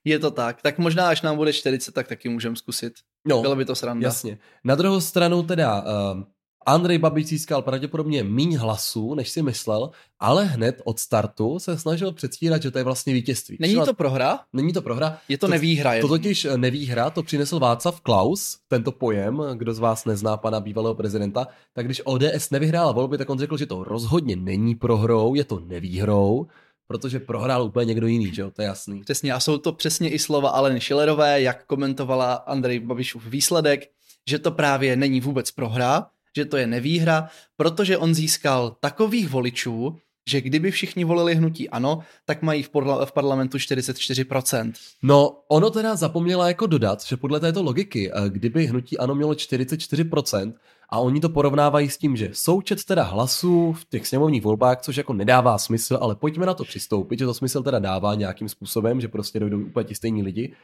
Je 0.03 0.19
to 0.19 0.31
tak. 0.31 0.61
Tak 0.61 0.77
možná, 0.77 1.07
až 1.07 1.21
nám 1.21 1.35
bude 1.35 1.53
40, 1.53 1.91
tak 1.91 2.07
taky 2.07 2.29
můžeme 2.29 2.55
zkusit. 2.55 2.93
No, 3.27 3.41
Bylo 3.41 3.55
by 3.55 3.65
to 3.65 3.75
sranda. 3.75 4.07
Jasně. 4.07 4.37
Na 4.63 4.75
druhou 4.75 5.01
stranu 5.01 5.43
teda 5.43 5.81
uh, 5.81 6.23
Andrej 6.69 6.97
Babiš 6.97 7.27
získal 7.27 7.61
pravděpodobně 7.61 8.23
míň 8.23 8.55
hlasů, 8.55 9.15
než 9.15 9.29
si 9.29 9.41
myslel, 9.41 9.89
ale 10.19 10.45
hned 10.45 10.81
od 10.83 10.99
startu 10.99 11.59
se 11.59 11.77
snažil 11.77 12.11
předstírat, 12.11 12.61
že 12.61 12.71
to 12.71 12.77
je 12.77 12.83
vlastně 12.83 13.13
vítězství. 13.13 13.57
Není 13.59 13.75
to 13.75 13.93
prohra? 13.93 14.39
Není 14.53 14.73
to 14.73 14.81
prohra. 14.81 15.17
Je 15.29 15.37
to, 15.37 15.47
to 15.47 15.51
nevýhra. 15.51 16.01
To 16.01 16.07
totiž 16.07 16.47
nevýhra, 16.55 17.09
to 17.09 17.23
přinesl 17.23 17.59
Václav 17.59 18.01
Klaus, 18.01 18.57
tento 18.67 18.91
pojem, 18.91 19.41
kdo 19.53 19.73
z 19.73 19.79
vás 19.79 20.05
nezná 20.05 20.37
pana 20.37 20.59
bývalého 20.59 20.95
prezidenta, 20.95 21.47
tak 21.73 21.85
když 21.85 22.01
ODS 22.05 22.49
nevyhrála 22.51 22.91
volby, 22.91 23.17
tak 23.17 23.29
on 23.29 23.39
řekl, 23.39 23.57
že 23.57 23.65
to 23.65 23.83
rozhodně 23.83 24.35
není 24.35 24.75
prohrou, 24.75 25.35
je 25.35 25.43
to 25.43 25.59
nevýhrou, 25.59 26.47
protože 26.87 27.19
prohrál 27.19 27.63
úplně 27.63 27.85
někdo 27.85 28.07
jiný, 28.07 28.33
že 28.33 28.41
jo, 28.41 28.51
to 28.51 28.61
je 28.61 28.65
jasný. 28.65 29.01
Přesně 29.01 29.33
a 29.33 29.39
jsou 29.39 29.57
to 29.57 29.73
přesně 29.73 30.09
i 30.09 30.19
slova 30.19 30.49
Aleny 30.49 30.81
Schillerové, 30.81 31.41
jak 31.41 31.65
komentovala 31.65 32.33
Andrej 32.33 32.79
Babišův 32.79 33.25
výsledek, 33.25 33.89
že 34.29 34.39
to 34.39 34.51
právě 34.51 34.95
není 34.95 35.21
vůbec 35.21 35.51
prohra, 35.51 36.07
že 36.37 36.45
to 36.45 36.57
je 36.57 36.67
nevýhra, 36.67 37.29
protože 37.57 37.97
on 37.97 38.13
získal 38.13 38.77
takových 38.79 39.29
voličů, 39.29 39.97
že 40.29 40.41
kdyby 40.41 40.71
všichni 40.71 41.03
volili 41.03 41.35
hnutí 41.35 41.69
ano, 41.69 41.99
tak 42.25 42.41
mají 42.41 42.63
v, 42.63 42.69
podla- 42.69 43.05
v 43.05 43.11
parlamentu 43.11 43.57
44%. 43.57 44.73
No, 45.03 45.41
ono 45.47 45.69
teda 45.69 45.95
zapomněla 45.95 46.47
jako 46.47 46.67
dodat, 46.67 47.05
že 47.05 47.17
podle 47.17 47.39
této 47.39 47.63
logiky, 47.63 48.11
eh, 48.11 48.29
kdyby 48.29 48.67
hnutí 48.67 48.97
ano 48.97 49.15
mělo 49.15 49.33
44%, 49.33 50.53
a 50.89 50.99
oni 50.99 51.19
to 51.19 51.29
porovnávají 51.29 51.89
s 51.89 51.97
tím, 51.97 52.15
že 52.15 52.29
součet 52.33 52.83
teda 52.83 53.03
hlasů 53.03 53.73
v 53.73 53.85
těch 53.85 54.07
sněmovních 54.07 54.43
volbách, 54.43 54.81
což 54.81 54.95
jako 54.95 55.13
nedává 55.13 55.57
smysl, 55.57 55.97
ale 56.01 56.15
pojďme 56.15 56.45
na 56.45 56.53
to 56.53 56.63
přistoupit, 56.63 57.19
že 57.19 57.25
to 57.25 57.33
smysl 57.33 57.63
teda 57.63 57.79
dává 57.79 58.15
nějakým 58.15 58.49
způsobem, 58.49 59.01
že 59.01 59.07
prostě 59.07 59.39
dojdou 59.39 59.59
úplně 59.59 59.83
ti 59.83 59.95
stejní 59.95 60.23
lidi. 60.23 60.55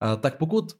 A 0.00 0.16
tak 0.16 0.38
pokud 0.38 0.72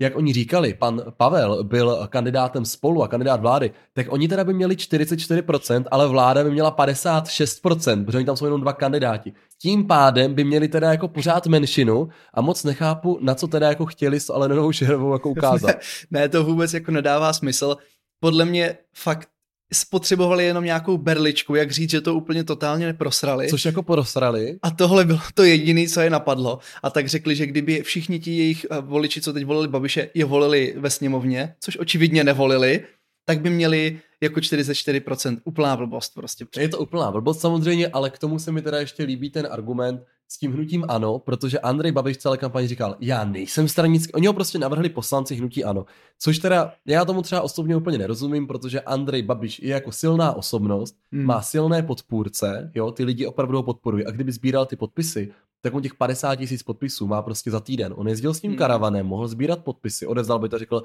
jak 0.00 0.16
oni 0.16 0.32
říkali, 0.32 0.74
pan 0.74 1.02
Pavel 1.16 1.64
byl 1.64 2.06
kandidátem 2.10 2.64
spolu 2.64 3.02
a 3.02 3.08
kandidát 3.08 3.40
vlády, 3.40 3.70
tak 3.92 4.06
oni 4.10 4.28
teda 4.28 4.44
by 4.44 4.54
měli 4.54 4.74
44%, 4.74 5.84
ale 5.90 6.08
vláda 6.08 6.44
by 6.44 6.50
měla 6.50 6.76
56%, 6.76 8.04
protože 8.04 8.18
oni 8.18 8.26
tam 8.26 8.36
jsou 8.36 8.44
jenom 8.44 8.60
dva 8.60 8.72
kandidáti. 8.72 9.32
Tím 9.62 9.86
pádem 9.86 10.34
by 10.34 10.44
měli 10.44 10.68
teda 10.68 10.90
jako 10.90 11.08
pořád 11.08 11.46
menšinu 11.46 12.08
a 12.34 12.40
moc 12.40 12.64
nechápu, 12.64 13.18
na 13.22 13.34
co 13.34 13.48
teda 13.48 13.68
jako 13.68 13.86
chtěli 13.86 14.20
s 14.20 14.30
Alenou 14.30 14.72
Šerovou 14.72 15.12
jako 15.12 15.30
ukázat. 15.38 15.66
ne, 15.66 15.76
ne, 16.10 16.28
to 16.28 16.44
vůbec 16.44 16.74
jako 16.74 16.90
nedává 16.90 17.32
smysl. 17.32 17.76
Podle 18.20 18.44
mě 18.44 18.78
fakt 18.94 19.28
spotřebovali 19.72 20.44
jenom 20.44 20.64
nějakou 20.64 20.98
berličku, 20.98 21.54
jak 21.54 21.70
říct, 21.70 21.90
že 21.90 22.00
to 22.00 22.14
úplně 22.14 22.44
totálně 22.44 22.86
neprosrali. 22.86 23.48
Což 23.48 23.64
jako 23.64 23.82
prosrali. 23.82 24.58
A 24.62 24.70
tohle 24.70 25.04
bylo 25.04 25.20
to 25.34 25.44
jediné, 25.44 25.88
co 25.88 26.00
je 26.00 26.10
napadlo. 26.10 26.58
A 26.82 26.90
tak 26.90 27.08
řekli, 27.08 27.36
že 27.36 27.46
kdyby 27.46 27.82
všichni 27.82 28.20
ti 28.20 28.36
jejich 28.36 28.66
eh, 28.70 28.76
voliči, 28.80 29.20
co 29.20 29.32
teď 29.32 29.44
volili 29.44 29.68
Babiše, 29.68 30.10
je 30.14 30.24
volili 30.24 30.74
ve 30.76 30.90
sněmovně, 30.90 31.54
což 31.60 31.76
očividně 31.76 32.24
nevolili, 32.24 32.84
tak 33.28 33.40
by 33.40 33.50
měli 33.50 34.00
jako 34.20 34.40
44% 34.40 35.38
úplná 35.44 35.76
blbost 35.76 36.14
prostě. 36.14 36.46
Je 36.58 36.68
to 36.68 36.78
úplná 36.78 37.10
blbost 37.10 37.40
samozřejmě, 37.40 37.88
ale 37.88 38.10
k 38.10 38.18
tomu 38.18 38.38
se 38.38 38.52
mi 38.52 38.62
teda 38.62 38.78
ještě 38.80 39.02
líbí 39.02 39.30
ten 39.30 39.48
argument, 39.50 40.00
s 40.28 40.38
tím 40.38 40.52
hnutím 40.52 40.84
ano, 40.88 41.18
protože 41.18 41.58
Andrej 41.58 41.92
Babiš 41.92 42.16
celé 42.16 42.38
kampani 42.38 42.68
říkal, 42.68 42.96
já 43.00 43.24
nejsem 43.24 43.68
stranický, 43.68 44.12
oni 44.12 44.26
ho 44.26 44.32
prostě 44.32 44.58
navrhli 44.58 44.88
poslanci 44.88 45.34
hnutí 45.34 45.64
ano, 45.64 45.86
což 46.18 46.38
teda 46.38 46.72
já 46.86 47.04
tomu 47.04 47.22
třeba 47.22 47.40
osobně 47.40 47.76
úplně 47.76 47.98
nerozumím, 47.98 48.46
protože 48.46 48.80
Andrej 48.80 49.22
Babiš 49.22 49.60
je 49.60 49.70
jako 49.70 49.92
silná 49.92 50.32
osobnost, 50.32 50.96
hmm. 51.12 51.24
má 51.24 51.42
silné 51.42 51.82
podpůrce, 51.82 52.72
jo, 52.74 52.90
ty 52.90 53.04
lidi 53.04 53.26
opravdu 53.26 53.56
ho 53.56 53.62
podporují 53.62 54.06
a 54.06 54.10
kdyby 54.10 54.32
sbíral 54.32 54.66
ty 54.66 54.76
podpisy, 54.76 55.32
tak 55.62 55.74
on 55.74 55.82
těch 55.82 55.94
50 55.94 56.36
tisíc 56.36 56.62
podpisů 56.62 57.06
má 57.06 57.22
prostě 57.22 57.50
za 57.50 57.60
týden. 57.60 57.94
On 57.96 58.08
jezdil 58.08 58.34
s 58.34 58.40
tím 58.40 58.50
Hmm. 58.50 58.58
karavanem, 58.58 59.06
mohl 59.06 59.28
sbírat 59.28 59.64
podpisy, 59.64 60.06
odevzdal 60.06 60.38
by 60.38 60.48
to, 60.48 60.58
řekl, 60.58 60.82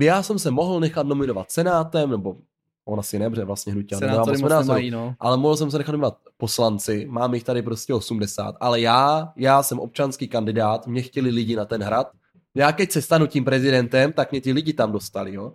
já 0.00 0.22
jsem 0.22 0.38
se 0.38 0.50
mohl 0.50 0.80
nechat 0.80 1.06
nominovat 1.06 1.50
senátem, 1.50 2.10
nebo 2.10 2.36
on 2.84 2.98
asi 3.00 3.18
ne, 3.18 3.30
protože 3.30 3.44
vlastně 3.44 3.72
hnutí 3.72 3.94
Senátory 3.94 4.38
moc 4.38 4.50
nemají, 4.50 4.90
no. 4.90 5.14
ale 5.20 5.36
mohl 5.36 5.56
jsem 5.56 5.70
se 5.70 5.78
nechat 5.78 5.92
nominovat 5.92 6.18
poslanci, 6.36 7.06
mám 7.10 7.34
jich 7.34 7.44
tady 7.44 7.62
prostě 7.62 7.94
80, 7.94 8.54
ale 8.60 8.80
já, 8.80 9.32
já 9.36 9.62
jsem 9.62 9.80
občanský 9.80 10.28
kandidát, 10.28 10.86
mě 10.86 11.02
chtěli 11.02 11.30
lidi 11.30 11.56
na 11.56 11.64
ten 11.64 11.82
hrad, 11.82 12.10
já 12.54 12.72
keď 12.72 12.92
se 12.92 13.02
stanu 13.02 13.26
tím 13.26 13.44
prezidentem, 13.44 14.12
tak 14.12 14.30
mě 14.30 14.40
ti 14.40 14.52
lidi 14.52 14.72
tam 14.72 14.92
dostali, 14.92 15.34
jo. 15.34 15.52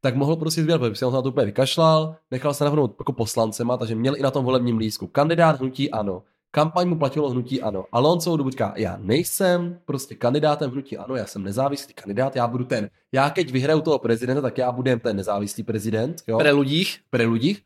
Tak 0.00 0.16
mohl 0.16 0.36
prostě 0.36 0.62
sbírat 0.62 0.78
podpisy, 0.78 1.04
on 1.04 1.12
se 1.12 1.16
na 1.16 1.22
to 1.22 1.28
úplně 1.28 1.46
vykašlal, 1.46 2.16
nechal 2.30 2.54
se 2.54 2.64
navrhnout 2.64 2.96
jako 2.98 3.12
poslancema, 3.12 3.76
takže 3.76 3.94
měl 3.94 4.16
i 4.16 4.22
na 4.22 4.30
tom 4.30 4.44
volebním 4.44 4.78
lístku 4.78 5.06
kandidát 5.06 5.60
hnutí 5.60 5.90
ano. 5.90 6.22
Kampaň 6.54 6.88
mu 6.88 6.94
platilo 6.94 7.30
hnutí 7.30 7.62
ano. 7.62 7.84
Ale 7.92 8.08
on 8.08 8.20
celou 8.20 8.36
dobu 8.36 8.50
říká, 8.50 8.74
já 8.76 8.96
nejsem 9.00 9.78
prostě 9.84 10.14
kandidátem 10.14 10.70
hnutí 10.70 10.96
ano, 10.96 11.16
já 11.16 11.26
jsem 11.26 11.42
nezávislý 11.42 11.94
kandidát, 11.94 12.36
já 12.36 12.46
budu 12.46 12.64
ten. 12.64 12.90
Já 13.12 13.30
keď 13.30 13.52
vyhraju 13.52 13.80
toho 13.80 13.98
prezidenta, 13.98 14.40
tak 14.40 14.58
já 14.58 14.72
budem 14.72 15.00
ten 15.00 15.16
nezávislý 15.16 15.62
prezident, 15.62 16.22
jo 16.26 16.38
Pre 16.38 16.52
ľudích, 16.52 16.98
preludích 17.10 17.62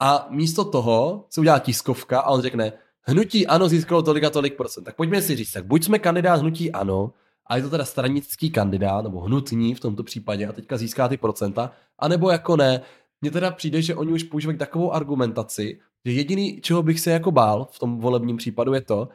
a 0.00 0.26
místo 0.30 0.64
toho 0.64 1.24
se 1.30 1.40
udělá 1.40 1.58
tiskovka 1.58 2.20
a 2.20 2.30
on 2.30 2.42
řekne, 2.42 2.72
hnutí 3.02 3.46
ano 3.46 3.68
získalo 3.68 4.02
tolik 4.02 4.24
a 4.24 4.30
tolik 4.30 4.56
procent. 4.56 4.84
Tak 4.84 4.96
pojďme 4.96 5.22
si 5.22 5.36
říct, 5.36 5.52
tak 5.52 5.64
buď 5.66 5.84
jsme 5.84 5.98
kandidát 5.98 6.40
hnutí 6.40 6.72
ano, 6.72 7.12
a 7.46 7.56
je 7.56 7.62
to 7.62 7.70
teda 7.70 7.84
stranický 7.84 8.50
kandidát, 8.50 9.02
nebo 9.04 9.20
hnutní 9.20 9.74
v 9.74 9.80
tomto 9.80 10.02
případě 10.02 10.46
a 10.46 10.52
teďka 10.52 10.76
získá 10.76 11.08
ty 11.08 11.16
procenta, 11.16 11.72
anebo 11.98 12.30
jako 12.30 12.56
ne. 12.56 12.80
Mně 13.22 13.30
teda 13.30 13.50
přijde, 13.50 13.82
že 13.82 13.94
oni 13.94 14.12
už 14.12 14.22
používají 14.22 14.58
takovou 14.58 14.92
argumentaci, 14.92 15.78
že 16.04 16.12
jediný, 16.12 16.60
čeho 16.60 16.82
bych 16.82 17.00
se 17.00 17.10
jako 17.10 17.30
bál 17.30 17.68
v 17.72 17.78
tom 17.78 17.98
volebním 17.98 18.36
případu 18.36 18.74
je 18.74 18.80
to, 18.80 19.08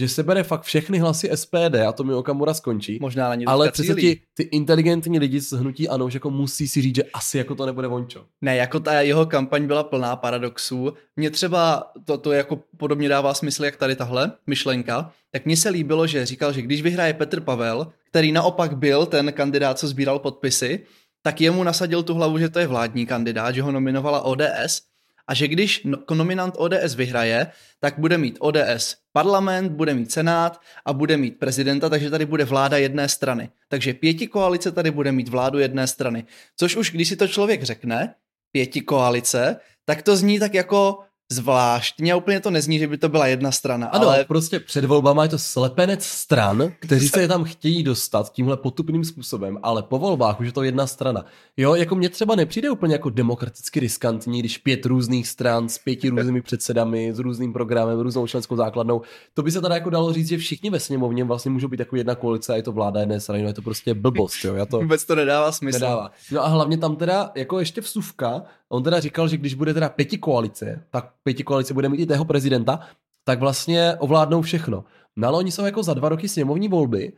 že 0.00 0.08
se 0.08 0.22
bere 0.22 0.42
fakt 0.42 0.62
všechny 0.62 0.98
hlasy 0.98 1.30
SPD 1.34 1.74
a 1.88 1.92
to 1.92 2.04
mi 2.04 2.14
Okamura 2.14 2.54
skončí. 2.54 2.98
možná 3.00 3.28
na 3.28 3.34
ně 3.34 3.46
Ale 3.46 3.70
přece 3.72 3.94
ti, 3.94 4.20
ty 4.34 4.42
inteligentní 4.42 5.18
lidi 5.18 5.40
z 5.40 5.52
hnutí 5.52 5.88
ano, 5.88 6.10
že 6.10 6.16
jako 6.16 6.30
musí 6.30 6.68
si 6.68 6.82
říct, 6.82 6.96
že 6.96 7.02
asi 7.02 7.38
jako 7.38 7.54
to 7.54 7.66
nebude 7.66 7.88
vončo. 7.88 8.24
Ne, 8.40 8.56
jako 8.56 8.80
ta 8.80 9.00
jeho 9.00 9.26
kampaň 9.26 9.66
byla 9.66 9.84
plná 9.84 10.16
paradoxů. 10.16 10.92
Mně 11.16 11.30
třeba 11.30 11.92
to, 12.04 12.18
to 12.18 12.32
jako 12.32 12.62
podobně 12.76 13.08
dává 13.08 13.34
smysl, 13.34 13.64
jak 13.64 13.76
tady 13.76 13.96
tahle 13.96 14.32
myšlenka. 14.46 15.12
Tak 15.30 15.46
mně 15.46 15.56
se 15.56 15.68
líbilo, 15.68 16.06
že 16.06 16.26
říkal, 16.26 16.52
že 16.52 16.62
když 16.62 16.82
vyhraje 16.82 17.14
Petr 17.14 17.40
Pavel, 17.40 17.86
který 18.10 18.32
naopak 18.32 18.76
byl 18.76 19.06
ten 19.06 19.32
kandidát, 19.32 19.78
co 19.78 19.88
sbíral 19.88 20.18
podpisy, 20.18 20.80
tak 21.22 21.40
jemu 21.40 21.64
nasadil 21.64 22.02
tu 22.02 22.14
hlavu, 22.14 22.38
že 22.38 22.48
to 22.48 22.58
je 22.58 22.66
vládní 22.66 23.06
kandidát, 23.06 23.54
že 23.54 23.62
ho 23.62 23.72
nominovala 23.72 24.20
ODS 24.20 24.82
a 25.28 25.34
že 25.34 25.48
když 25.48 25.82
no- 25.84 25.98
nominant 26.14 26.54
ODS 26.56 26.94
vyhraje, 26.94 27.46
tak 27.80 27.98
bude 27.98 28.18
mít 28.18 28.36
ODS 28.40 28.96
parlament, 29.12 29.72
bude 29.72 29.94
mít 29.94 30.12
senát 30.12 30.60
a 30.84 30.92
bude 30.92 31.16
mít 31.16 31.38
prezidenta, 31.38 31.88
takže 31.88 32.10
tady 32.10 32.26
bude 32.26 32.44
vláda 32.44 32.76
jedné 32.76 33.08
strany. 33.08 33.50
Takže 33.68 33.94
pěti 33.94 34.26
koalice 34.26 34.72
tady 34.72 34.90
bude 34.90 35.12
mít 35.12 35.28
vládu 35.28 35.58
jedné 35.58 35.86
strany. 35.86 36.24
Což 36.56 36.76
už 36.76 36.90
když 36.90 37.08
si 37.08 37.16
to 37.16 37.28
člověk 37.28 37.62
řekne, 37.62 38.14
pěti 38.52 38.80
koalice, 38.80 39.56
tak 39.84 40.02
to 40.02 40.16
zní 40.16 40.38
tak 40.38 40.54
jako 40.54 40.98
zvláštně 41.32 42.12
a 42.12 42.16
úplně 42.16 42.40
to 42.40 42.50
nezní, 42.50 42.78
že 42.78 42.86
by 42.86 42.98
to 42.98 43.08
byla 43.08 43.26
jedna 43.26 43.52
strana. 43.52 43.86
Ano, 43.86 44.08
ale 44.08 44.24
prostě 44.24 44.60
před 44.60 44.84
volbama 44.84 45.22
je 45.22 45.28
to 45.28 45.38
slepenec 45.38 46.04
stran, 46.04 46.72
kteří 46.80 47.08
se 47.08 47.20
je 47.20 47.28
tam 47.28 47.44
chtějí 47.44 47.82
dostat 47.82 48.32
tímhle 48.32 48.56
potupným 48.56 49.04
způsobem, 49.04 49.58
ale 49.62 49.82
po 49.82 49.98
volbách 49.98 50.40
už 50.40 50.46
je 50.46 50.52
to 50.52 50.62
jedna 50.62 50.86
strana. 50.86 51.24
Jo, 51.56 51.74
jako 51.74 51.94
mně 51.94 52.08
třeba 52.08 52.34
nepřijde 52.34 52.70
úplně 52.70 52.94
jako 52.94 53.10
demokraticky 53.10 53.80
riskantní, 53.80 54.40
když 54.40 54.58
pět 54.58 54.86
různých 54.86 55.28
stran 55.28 55.68
s 55.68 55.78
pěti 55.78 56.08
různými 56.08 56.42
předsedami, 56.42 57.14
s 57.14 57.18
různým 57.18 57.52
programem, 57.52 58.00
různou 58.00 58.26
členskou 58.26 58.56
základnou. 58.56 59.02
To 59.34 59.42
by 59.42 59.50
se 59.50 59.60
teda 59.60 59.74
jako 59.74 59.90
dalo 59.90 60.12
říct, 60.12 60.28
že 60.28 60.38
všichni 60.38 60.70
ve 60.70 60.80
sněmovně 60.80 61.24
vlastně 61.24 61.50
můžou 61.50 61.68
být 61.68 61.80
jako 61.80 61.96
jedna 61.96 62.14
koalice 62.14 62.52
a 62.52 62.56
je 62.56 62.62
to 62.62 62.72
vláda 62.72 63.00
jedné 63.00 63.20
strany, 63.20 63.42
no 63.42 63.48
je 63.48 63.54
to 63.54 63.62
prostě 63.62 63.94
blbost, 63.94 64.44
jo. 64.44 64.54
Já 64.54 64.66
to, 64.66 64.80
vůbec 64.80 65.04
to 65.04 65.14
nedává 65.14 65.52
smysl. 65.52 65.78
nedává. 65.78 66.10
No 66.32 66.44
a 66.44 66.48
hlavně 66.48 66.78
tam 66.78 66.96
teda 66.96 67.32
jako 67.34 67.58
ještě 67.58 67.80
vsuvka, 67.80 68.42
on 68.68 68.82
teda 68.82 69.00
říkal, 69.00 69.28
že 69.28 69.36
když 69.36 69.54
bude 69.54 69.74
teda 69.74 69.88
pěti 69.88 70.18
koalice, 70.18 70.84
tak 70.90 71.12
pěti 71.28 71.44
koalice 71.44 71.74
bude 71.74 71.88
mít 71.88 72.00
i 72.00 72.06
tého 72.06 72.24
prezidenta, 72.24 72.80
tak 73.24 73.40
vlastně 73.40 73.94
ovládnou 73.98 74.42
všechno. 74.42 74.84
No 75.16 75.28
ale 75.28 75.38
oni 75.38 75.52
jsou 75.52 75.64
jako 75.64 75.82
za 75.82 75.94
dva 75.94 76.08
roky 76.08 76.28
sněmovní 76.28 76.68
volby, 76.68 77.12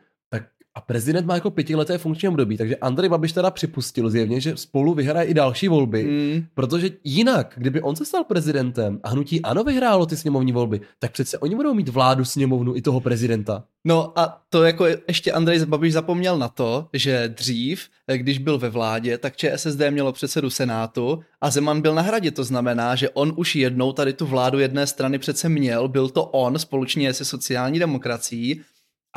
a 0.75 0.81
prezident 0.81 1.27
má 1.27 1.35
jako 1.35 1.51
pětileté 1.51 1.99
funkční 1.99 2.29
období, 2.29 2.57
takže 2.57 2.77
Andrej 2.77 3.09
Babiš 3.11 3.33
teda 3.33 3.51
připustil 3.51 4.11
zjevně, 4.11 4.41
že 4.41 4.57
spolu 4.57 4.95
vyhraje 4.95 5.29
i 5.29 5.35
další 5.35 5.69
volby, 5.69 6.05
Mm, 6.05 6.45
protože 6.55 6.91
jinak, 7.05 7.53
kdyby 7.57 7.83
on 7.83 7.97
se 7.97 8.05
stal 8.05 8.25
prezidentem 8.25 9.01
a 9.03 9.09
hnutí 9.09 9.43
ano 9.43 9.65
vyhrálo 9.65 10.07
ty 10.07 10.17
sněmovní 10.17 10.53
volby, 10.53 10.81
tak 10.99 11.13
přece 11.13 11.39
oni 11.39 11.55
budou 11.55 11.75
mít 11.75 11.89
vládu 11.89 12.25
sněmovnu 12.25 12.77
i 12.77 12.83
toho 12.83 13.01
prezidenta. 13.01 13.65
No 13.85 14.19
a 14.19 14.43
to 14.49 14.65
jako 14.65 14.87
ještě 15.09 15.33
Andrej 15.33 15.67
Babiš 15.67 15.93
zapomněl 15.93 16.39
na 16.39 16.49
to, 16.49 16.89
že 16.93 17.29
dřív, 17.29 17.89
když 18.17 18.39
byl 18.39 18.59
ve 18.59 18.71
vládě, 18.71 19.19
tak 19.19 19.37
ČSSD 19.37 19.81
mělo 19.91 20.13
předsedu 20.13 20.51
Senátu 20.51 21.21
a 21.41 21.51
Zeman 21.51 21.81
byl 21.81 21.95
na 21.95 22.03
hradě. 22.03 22.31
To 22.31 22.45
znamená, 22.45 22.95
že 22.95 23.11
on 23.11 23.33
už 23.37 23.57
jednou 23.57 23.93
tady 23.93 24.13
tu 24.13 24.27
vládu 24.27 24.59
jedné 24.59 24.87
strany 24.87 25.19
přece 25.19 25.49
měl, 25.49 25.89
byl 25.89 26.09
to 26.09 26.25
on 26.25 26.59
společně 26.59 27.15
se 27.15 27.25
sociální 27.25 27.79
demokracií 27.79 28.61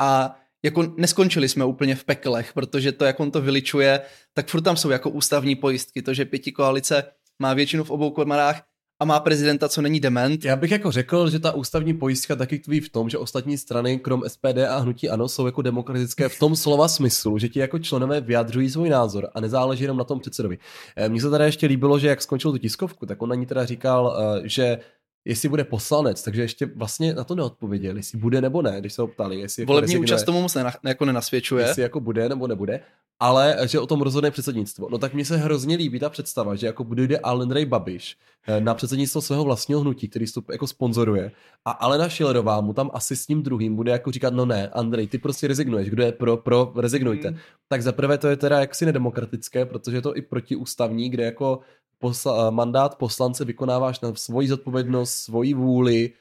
a 0.00 0.36
jako 0.64 0.94
neskončili 0.96 1.48
jsme 1.48 1.64
úplně 1.64 1.94
v 1.94 2.04
peklech, 2.04 2.52
protože 2.52 2.92
to, 2.92 3.04
jak 3.04 3.20
on 3.20 3.30
to 3.30 3.40
vyličuje, 3.40 4.00
tak 4.34 4.48
furt 4.48 4.60
tam 4.60 4.76
jsou 4.76 4.90
jako 4.90 5.10
ústavní 5.10 5.56
pojistky. 5.56 6.02
To, 6.02 6.14
že 6.14 6.24
pěti 6.24 6.52
koalice 6.52 7.04
má 7.38 7.54
většinu 7.54 7.84
v 7.84 7.90
obou 7.90 8.10
komorách 8.10 8.62
a 9.00 9.04
má 9.04 9.20
prezidenta, 9.20 9.68
co 9.68 9.82
není 9.82 10.00
dement, 10.00 10.44
Já 10.44 10.56
bych 10.56 10.70
jako 10.70 10.90
řekl, 10.92 11.30
že 11.30 11.38
ta 11.38 11.52
ústavní 11.52 11.94
pojistka 11.94 12.36
taky 12.36 12.58
tkví 12.58 12.80
v 12.80 12.88
tom, 12.88 13.08
že 13.08 13.18
ostatní 13.18 13.58
strany, 13.58 13.98
krom 13.98 14.22
SPD 14.26 14.58
a 14.68 14.78
hnutí 14.78 15.08
ano, 15.08 15.28
jsou 15.28 15.46
jako 15.46 15.62
demokratické 15.62 16.28
v 16.28 16.38
tom 16.38 16.56
slova 16.56 16.88
smyslu, 16.88 17.38
že 17.38 17.48
ti 17.48 17.58
jako 17.58 17.78
členové 17.78 18.20
vyjadřují 18.20 18.70
svůj 18.70 18.88
názor 18.88 19.28
a 19.34 19.40
nezáleží 19.40 19.84
jenom 19.84 19.96
na 19.96 20.04
tom 20.04 20.20
předsedovi. 20.20 20.58
Eh, 20.96 21.08
Mně 21.08 21.20
se 21.20 21.30
teda 21.30 21.44
ještě 21.44 21.66
líbilo, 21.66 21.98
že 21.98 22.08
jak 22.08 22.22
skončil 22.22 22.52
tu 22.52 22.58
tiskovku, 22.58 23.06
tak 23.06 23.22
on 23.22 23.28
na 23.28 23.34
ní 23.34 23.46
teda 23.46 23.64
říkal, 23.64 24.16
eh, 24.18 24.48
že 24.48 24.78
jestli 25.24 25.48
bude 25.48 25.64
poslanec, 25.64 26.22
takže 26.22 26.42
ještě 26.42 26.66
vlastně 26.66 27.14
na 27.14 27.24
to 27.24 27.34
neodpověděl, 27.34 27.96
jestli 27.96 28.18
bude 28.18 28.40
nebo 28.40 28.62
ne, 28.62 28.80
když 28.80 28.92
se 28.92 29.02
ho 29.02 29.08
ptali. 29.08 29.40
Jestli 29.40 29.62
jako 29.62 29.72
volební 29.72 29.86
rezignuje, 29.86 30.04
účast 30.04 30.24
tomu 30.24 30.42
moc 30.42 30.54
nena, 30.54 30.72
jako 30.84 31.04
nenasvědčuje. 31.04 31.66
jestli 31.66 31.82
jako 31.82 32.00
bude 32.00 32.28
nebo 32.28 32.46
nebude, 32.46 32.80
ale 33.20 33.56
že 33.66 33.80
o 33.80 33.86
tom 33.86 34.02
rozhodne 34.02 34.30
předsednictvo. 34.30 34.88
No 34.90 34.98
tak 34.98 35.14
mně 35.14 35.24
se 35.24 35.36
hrozně 35.36 35.76
líbí 35.76 35.98
ta 35.98 36.10
představa, 36.10 36.54
že 36.54 36.66
jako 36.66 36.84
bude 36.84 37.18
Andrej 37.18 37.64
Babiš 37.64 38.16
eh, 38.46 38.60
na 38.60 38.74
předsednictvo 38.74 39.20
svého 39.20 39.44
vlastního 39.44 39.80
hnutí, 39.80 40.08
který 40.08 40.26
to 40.32 40.42
jako 40.52 40.66
sponzoruje. 40.66 41.32
A 41.64 41.70
Alena 41.70 42.08
Schillerová 42.08 42.60
mu 42.60 42.72
tam 42.72 42.90
asi 42.94 43.16
s 43.16 43.26
tím 43.26 43.42
druhým 43.42 43.76
bude 43.76 43.92
jako 43.92 44.10
říkat, 44.10 44.34
no 44.34 44.46
ne, 44.46 44.68
Andrej, 44.68 45.06
ty 45.06 45.18
prostě 45.18 45.46
rezignuješ, 45.46 45.90
kdo 45.90 46.02
je 46.02 46.12
pro, 46.12 46.36
pro, 46.36 46.72
rezignujte. 46.76 47.30
Mm. 47.30 47.36
Tak 47.68 47.82
zaprvé 47.82 48.18
to 48.18 48.28
je 48.28 48.36
teda 48.36 48.60
jaksi 48.60 48.86
nedemokratické, 48.86 49.64
protože 49.64 49.96
je 49.96 50.02
to 50.02 50.16
i 50.16 50.22
protiústavní, 50.22 51.10
kde 51.10 51.24
jako 51.24 51.60
posla, 52.04 52.50
mandát 52.50 52.98
poslance 52.98 53.44
vykonáváš 53.44 54.00
na 54.00 54.14
svoji 54.14 54.48
zodpovědnost, 54.48 55.10
svoji 55.14 55.54
vůli, 55.54 56.12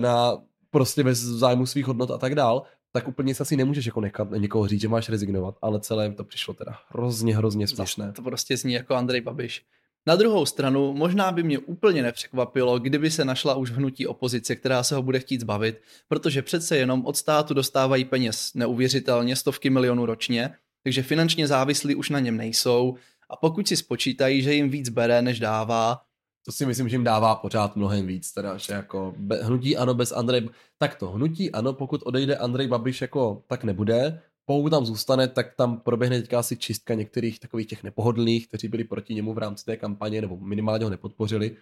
na 0.00 0.38
prostě 0.70 1.04
bez 1.04 1.18
zájmu 1.18 1.66
svých 1.66 1.86
hodnot 1.86 2.10
a 2.10 2.18
tak 2.18 2.34
dál, 2.34 2.62
tak 2.92 3.08
úplně 3.08 3.34
se 3.34 3.42
asi 3.42 3.56
nemůžeš 3.56 3.86
jako 3.86 4.00
nechat 4.00 4.28
někoho 4.36 4.66
říct, 4.66 4.80
že 4.80 4.88
máš 4.88 5.08
rezignovat, 5.08 5.54
ale 5.62 5.80
celé 5.80 6.12
to 6.12 6.24
přišlo 6.24 6.54
teda 6.54 6.72
hrozně, 6.88 7.36
hrozně 7.36 7.66
směšné. 7.66 8.12
To 8.12 8.22
prostě 8.22 8.56
zní 8.56 8.72
jako 8.72 8.94
Andrej 8.94 9.20
Babiš. 9.20 9.64
Na 10.06 10.16
druhou 10.16 10.46
stranu, 10.46 10.92
možná 10.92 11.32
by 11.32 11.42
mě 11.42 11.58
úplně 11.58 12.02
nepřekvapilo, 12.02 12.78
kdyby 12.78 13.10
se 13.10 13.24
našla 13.24 13.54
už 13.54 13.70
hnutí 13.70 14.06
opozice, 14.06 14.56
která 14.56 14.82
se 14.82 14.94
ho 14.94 15.02
bude 15.02 15.20
chtít 15.20 15.40
zbavit, 15.40 15.80
protože 16.08 16.42
přece 16.42 16.76
jenom 16.76 17.06
od 17.06 17.16
státu 17.16 17.54
dostávají 17.54 18.04
peněz 18.04 18.54
neuvěřitelně, 18.54 19.36
stovky 19.36 19.70
milionů 19.70 20.06
ročně, 20.06 20.54
takže 20.82 21.02
finančně 21.02 21.46
závislí 21.46 21.94
už 21.94 22.10
na 22.10 22.20
něm 22.20 22.36
nejsou 22.36 22.96
a 23.30 23.36
pokud 23.36 23.68
si 23.68 23.76
spočítají, 23.76 24.42
že 24.42 24.54
jim 24.54 24.70
víc 24.70 24.88
bere, 24.88 25.22
než 25.22 25.40
dává, 25.40 26.02
To 26.46 26.52
si 26.52 26.66
myslím, 26.66 26.88
že 26.88 26.94
jim 26.94 27.04
dává 27.04 27.34
pořád 27.34 27.76
mnohem 27.76 28.06
víc, 28.06 28.32
teda, 28.32 28.56
že 28.56 28.72
jako 28.72 29.14
be, 29.18 29.42
hnutí 29.42 29.76
ano 29.76 29.94
bez 29.94 30.12
Andrej, 30.12 30.48
tak 30.78 30.94
to 30.94 31.10
hnutí 31.10 31.52
ano, 31.52 31.72
pokud 31.72 32.02
odejde 32.02 32.36
Andrej 32.36 32.68
Babiš 32.68 33.00
jako 33.00 33.42
tak 33.46 33.64
nebude, 33.64 34.22
pokud 34.44 34.70
tam 34.70 34.86
zůstane, 34.86 35.28
tak 35.28 35.54
tam 35.54 35.80
proběhne 35.80 36.20
teďka 36.20 36.38
asi 36.38 36.56
čistka 36.56 36.94
některých 36.94 37.40
takových 37.40 37.66
těch 37.66 37.82
nepohodlných, 37.82 38.48
kteří 38.48 38.68
byli 38.68 38.84
proti 38.84 39.14
němu 39.14 39.34
v 39.34 39.38
rámci 39.38 39.64
té 39.64 39.76
kampaně 39.76 40.20
nebo 40.20 40.36
minimálně 40.36 40.84
ho 40.84 40.90
nepodpořili, 40.90 41.56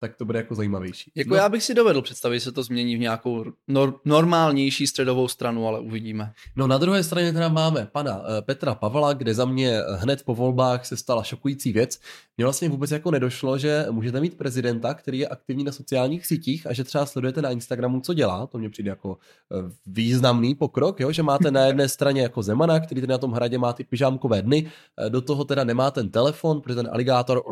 tak 0.00 0.16
to 0.16 0.24
bude 0.24 0.38
jako 0.38 0.54
zajímavější. 0.54 1.12
jako 1.14 1.30
no, 1.30 1.36
já 1.36 1.48
bych 1.48 1.62
si 1.62 1.74
dovedl 1.74 2.02
představit, 2.02 2.36
že 2.36 2.44
se 2.44 2.52
to 2.52 2.62
změní 2.62 2.96
v 2.96 3.00
nějakou 3.00 3.44
nor- 3.70 3.94
normálnější 4.04 4.86
středovou 4.86 5.28
stranu, 5.28 5.68
ale 5.68 5.80
uvidíme. 5.80 6.32
No 6.56 6.66
na 6.66 6.78
druhé 6.78 7.02
straně 7.02 7.32
teda 7.32 7.48
máme 7.48 7.88
pana 7.92 8.22
eh, 8.24 8.42
Petra 8.42 8.74
Pavla, 8.74 9.12
kde 9.12 9.34
za 9.34 9.44
mě 9.44 9.80
hned 9.96 10.22
po 10.24 10.34
volbách 10.34 10.86
se 10.86 10.96
stala 10.96 11.22
šokující 11.22 11.72
věc. 11.72 12.00
Mně 12.36 12.44
vlastně 12.44 12.68
vůbec 12.68 12.90
jako 12.90 13.10
nedošlo, 13.10 13.58
že 13.58 13.86
můžete 13.90 14.20
mít 14.20 14.38
prezidenta, 14.38 14.94
který 14.94 15.18
je 15.18 15.28
aktivní 15.28 15.64
na 15.64 15.72
sociálních 15.72 16.26
sítích 16.26 16.66
a 16.66 16.72
že 16.72 16.84
třeba 16.84 17.06
sledujete 17.06 17.42
na 17.42 17.50
Instagramu, 17.50 18.00
co 18.00 18.14
dělá. 18.14 18.46
To 18.46 18.58
mě 18.58 18.70
přijde 18.70 18.90
jako 18.90 19.18
eh, 19.52 19.70
významný 19.86 20.54
pokrok, 20.54 21.00
jo? 21.00 21.12
že 21.12 21.22
máte 21.22 21.50
na 21.50 21.66
jedné 21.66 21.88
straně 21.88 22.22
jako 22.22 22.42
Zemana, 22.42 22.80
který 22.80 23.00
tady 23.00 23.10
na 23.10 23.18
tom 23.18 23.32
hradě 23.32 23.58
má 23.58 23.72
ty 23.72 23.84
pyžámkové 23.84 24.42
dny, 24.42 24.70
eh, 25.06 25.10
do 25.10 25.20
toho 25.20 25.44
teda 25.44 25.64
nemá 25.64 25.90
ten 25.90 26.10
telefon, 26.10 26.60
protože 26.60 26.74
ten 26.74 26.88
aligátor 26.92 27.42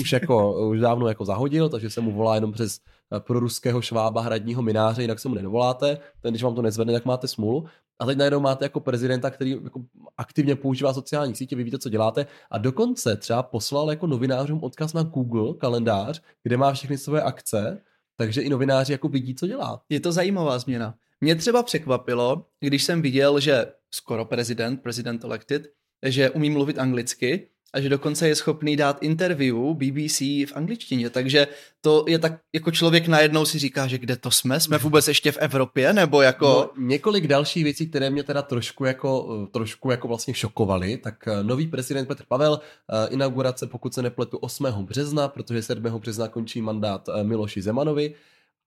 už 0.00 0.12
jako 0.12 0.68
už 0.68 0.80
dávno 0.80 1.08
jako 1.08 1.24
zahodil, 1.24 1.68
takže 1.68 1.83
že 1.84 1.90
se 1.90 2.00
mu 2.00 2.12
volá 2.12 2.34
jenom 2.34 2.52
přes 2.52 2.80
eh, 3.16 3.20
pro 3.20 3.40
ruského 3.40 3.82
švába 3.82 4.20
hradního 4.20 4.62
mináře, 4.62 5.02
jinak 5.02 5.20
se 5.20 5.28
mu 5.28 5.34
nedovoláte, 5.34 5.98
ten 6.20 6.32
když 6.32 6.42
vám 6.42 6.54
to 6.54 6.62
nezvedne, 6.62 6.92
tak 6.92 7.04
máte 7.04 7.28
smůlu. 7.28 7.64
A 7.98 8.06
teď 8.06 8.18
najednou 8.18 8.40
máte 8.40 8.64
jako 8.64 8.80
prezidenta, 8.80 9.30
který 9.30 9.50
jako 9.50 9.82
aktivně 10.16 10.56
používá 10.56 10.94
sociální 10.94 11.34
sítě, 11.34 11.56
vy 11.56 11.64
víte, 11.64 11.78
co 11.78 11.88
děláte. 11.88 12.26
A 12.50 12.58
dokonce 12.58 13.16
třeba 13.16 13.42
poslal 13.42 13.90
jako 13.90 14.06
novinářům 14.06 14.62
odkaz 14.62 14.92
na 14.92 15.02
Google 15.02 15.54
kalendář, 15.54 16.22
kde 16.42 16.56
má 16.56 16.72
všechny 16.72 16.98
své 16.98 17.22
akce, 17.22 17.82
takže 18.16 18.42
i 18.42 18.48
novináři 18.48 18.92
jako 18.92 19.08
vidí, 19.08 19.34
co 19.34 19.46
dělá. 19.46 19.82
Je 19.88 20.00
to 20.00 20.12
zajímavá 20.12 20.58
změna. 20.58 20.94
Mě 21.20 21.34
třeba 21.34 21.62
překvapilo, 21.62 22.46
když 22.60 22.84
jsem 22.84 23.02
viděl, 23.02 23.40
že 23.40 23.66
skoro 23.94 24.24
prezident, 24.24 24.82
prezident 24.82 25.24
elected, 25.24 25.62
že 26.06 26.30
umí 26.30 26.50
mluvit 26.50 26.78
anglicky 26.78 27.48
a 27.74 27.80
že 27.80 27.88
dokonce 27.88 28.28
je 28.28 28.34
schopný 28.34 28.76
dát 28.76 29.02
interview 29.02 29.56
BBC 29.74 30.20
v 30.20 30.52
angličtině, 30.54 31.10
takže 31.10 31.46
to 31.80 32.04
je 32.08 32.18
tak, 32.18 32.32
jako 32.52 32.70
člověk 32.70 33.08
najednou 33.08 33.44
si 33.44 33.58
říká, 33.58 33.86
že 33.86 33.98
kde 33.98 34.16
to 34.16 34.30
jsme, 34.30 34.60
jsme 34.60 34.78
vůbec 34.78 35.08
ještě 35.08 35.32
v 35.32 35.38
Evropě, 35.38 35.92
nebo 35.92 36.22
jako... 36.22 36.46
No, 36.46 36.86
několik 36.86 37.26
dalších 37.26 37.64
věcí, 37.64 37.88
které 37.88 38.10
mě 38.10 38.22
teda 38.22 38.42
trošku 38.42 38.84
jako, 38.84 39.46
trošku 39.52 39.90
jako 39.90 40.08
vlastně 40.08 40.34
šokovaly, 40.34 40.96
tak 40.96 41.28
eh, 41.28 41.42
nový 41.42 41.66
prezident 41.66 42.06
Petr 42.06 42.24
Pavel, 42.28 42.60
eh, 42.60 43.08
inaugurace, 43.10 43.66
pokud 43.66 43.94
se 43.94 44.02
nepletu, 44.02 44.38
8. 44.38 44.66
března, 44.84 45.28
protože 45.28 45.62
7. 45.62 45.82
března 45.82 46.28
končí 46.28 46.62
mandát 46.62 47.08
eh, 47.08 47.24
Miloši 47.24 47.62
Zemanovi, 47.62 48.14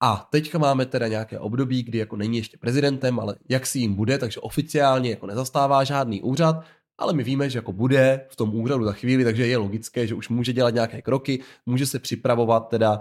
a 0.00 0.28
teďka 0.30 0.58
máme 0.58 0.86
teda 0.86 1.08
nějaké 1.08 1.38
období, 1.38 1.82
kdy 1.82 1.98
jako 1.98 2.16
není 2.16 2.36
ještě 2.36 2.58
prezidentem, 2.58 3.20
ale 3.20 3.34
jak 3.48 3.66
si 3.66 3.78
jim 3.78 3.94
bude, 3.94 4.18
takže 4.18 4.40
oficiálně 4.40 5.10
jako 5.10 5.26
nezastává 5.26 5.84
žádný 5.84 6.22
úřad, 6.22 6.64
ale 6.98 7.12
my 7.12 7.24
víme, 7.24 7.50
že 7.50 7.58
jako 7.58 7.72
bude 7.72 8.26
v 8.28 8.36
tom 8.36 8.54
úřadu 8.54 8.84
za 8.84 8.92
chvíli, 8.92 9.24
takže 9.24 9.46
je 9.46 9.56
logické, 9.56 10.06
že 10.06 10.14
už 10.14 10.28
může 10.28 10.52
dělat 10.52 10.74
nějaké 10.74 11.02
kroky, 11.02 11.42
může 11.66 11.86
se 11.86 11.98
připravovat 11.98 12.68
teda 12.68 13.00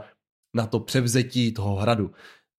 na 0.53 0.67
to 0.67 0.79
převzetí 0.79 1.53
toho 1.53 1.75
hradu. 1.75 2.11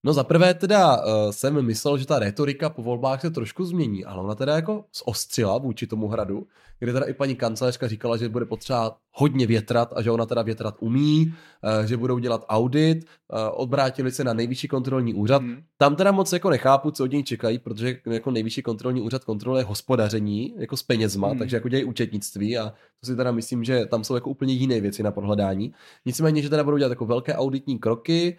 No 0.04 0.12
za 0.12 0.24
prvé 0.24 0.54
teda 0.54 0.96
uh, 0.96 1.30
jsem 1.30 1.62
myslel, 1.62 1.98
že 1.98 2.06
ta 2.06 2.18
retorika 2.18 2.70
po 2.70 2.82
volbách 2.82 3.20
se 3.20 3.30
trošku 3.30 3.64
změní, 3.64 4.04
ale 4.04 4.22
ona 4.22 4.34
teda 4.34 4.54
jako 4.56 4.84
zostřila 5.06 5.58
vůči 5.58 5.86
tomu 5.86 6.08
hradu, 6.08 6.46
kde 6.78 6.92
teda 6.92 7.06
i 7.06 7.14
paní 7.14 7.36
kancelářka 7.36 7.88
říkala, 7.88 8.16
že 8.16 8.28
bude 8.28 8.44
potřeba 8.44 8.96
hodně 9.12 9.46
větrat 9.46 9.92
a 9.96 10.02
že 10.02 10.10
ona 10.10 10.26
teda 10.26 10.42
větrat 10.42 10.74
umí, 10.80 11.26
uh, 11.26 11.86
že 11.86 11.96
budou 11.96 12.18
dělat 12.18 12.44
audit, 12.48 13.04
uh, 13.04 13.38
odbrátili 13.52 14.10
se 14.10 14.24
na 14.24 14.32
nejvyšší 14.32 14.68
kontrolní 14.68 15.14
úřad. 15.14 15.42
Hmm. 15.42 15.62
Tam 15.78 15.96
teda 15.96 16.12
moc 16.12 16.32
jako 16.32 16.50
nechápu, 16.50 16.90
co 16.90 17.04
od 17.04 17.12
něj 17.12 17.22
čekají, 17.22 17.58
protože 17.58 17.96
jako 18.06 18.30
nejvyšší 18.30 18.62
kontrolní 18.62 19.00
úřad 19.00 19.24
kontroluje 19.24 19.64
hospodaření 19.64 20.54
jako 20.58 20.76
s 20.76 20.82
penězma, 20.82 21.28
hmm. 21.28 21.38
takže 21.38 21.56
jako 21.56 21.68
dělají 21.68 21.84
účetnictví 21.84 22.58
a 22.58 22.72
to 23.00 23.06
si 23.06 23.16
teda 23.16 23.32
myslím, 23.32 23.64
že 23.64 23.86
tam 23.86 24.04
jsou 24.04 24.14
jako 24.14 24.30
úplně 24.30 24.54
jiné 24.54 24.80
věci 24.80 25.02
na 25.02 25.10
prohledání. 25.10 25.72
Nicméně, 26.06 26.42
že 26.42 26.50
teda 26.50 26.64
budou 26.64 26.76
dělat 26.76 26.90
jako 26.90 27.06
velké 27.06 27.34
auditní 27.34 27.78
kroky, 27.78 28.38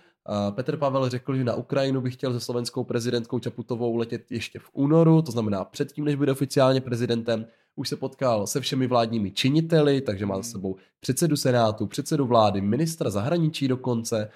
Petr 0.52 0.78
Pavel 0.78 1.10
řekl, 1.10 1.36
že 1.36 1.44
na 1.44 1.56
Ukrajinu 1.56 2.02
by 2.02 2.12
chtěl 2.12 2.34
se 2.34 2.40
slovenskou 2.40 2.84
prezidentkou 2.84 3.40
Čaputovou 3.40 3.96
letět 3.96 4.32
ještě 4.32 4.60
v 4.60 4.70
únoru, 4.74 5.22
to 5.22 5.32
znamená 5.32 5.66
předtím, 5.66 6.06
než 6.06 6.16
bude 6.16 6.32
oficiálně 6.32 6.82
prezidentem. 6.82 7.46
Už 7.76 7.90
se 7.90 7.96
potkal 7.96 8.48
se 8.48 8.62
všemi 8.62 8.88
vládními 8.88 9.32
činiteli, 9.32 10.02
takže 10.02 10.26
má 10.26 10.38
za 10.38 10.44
sebou 10.44 10.76
předsedu 11.00 11.36
Senátu, 11.36 11.88
předsedu 11.88 12.26
vlády, 12.26 12.62
ministra 12.62 13.10
zahraničí 13.10 13.68
dokonce. 13.68 14.30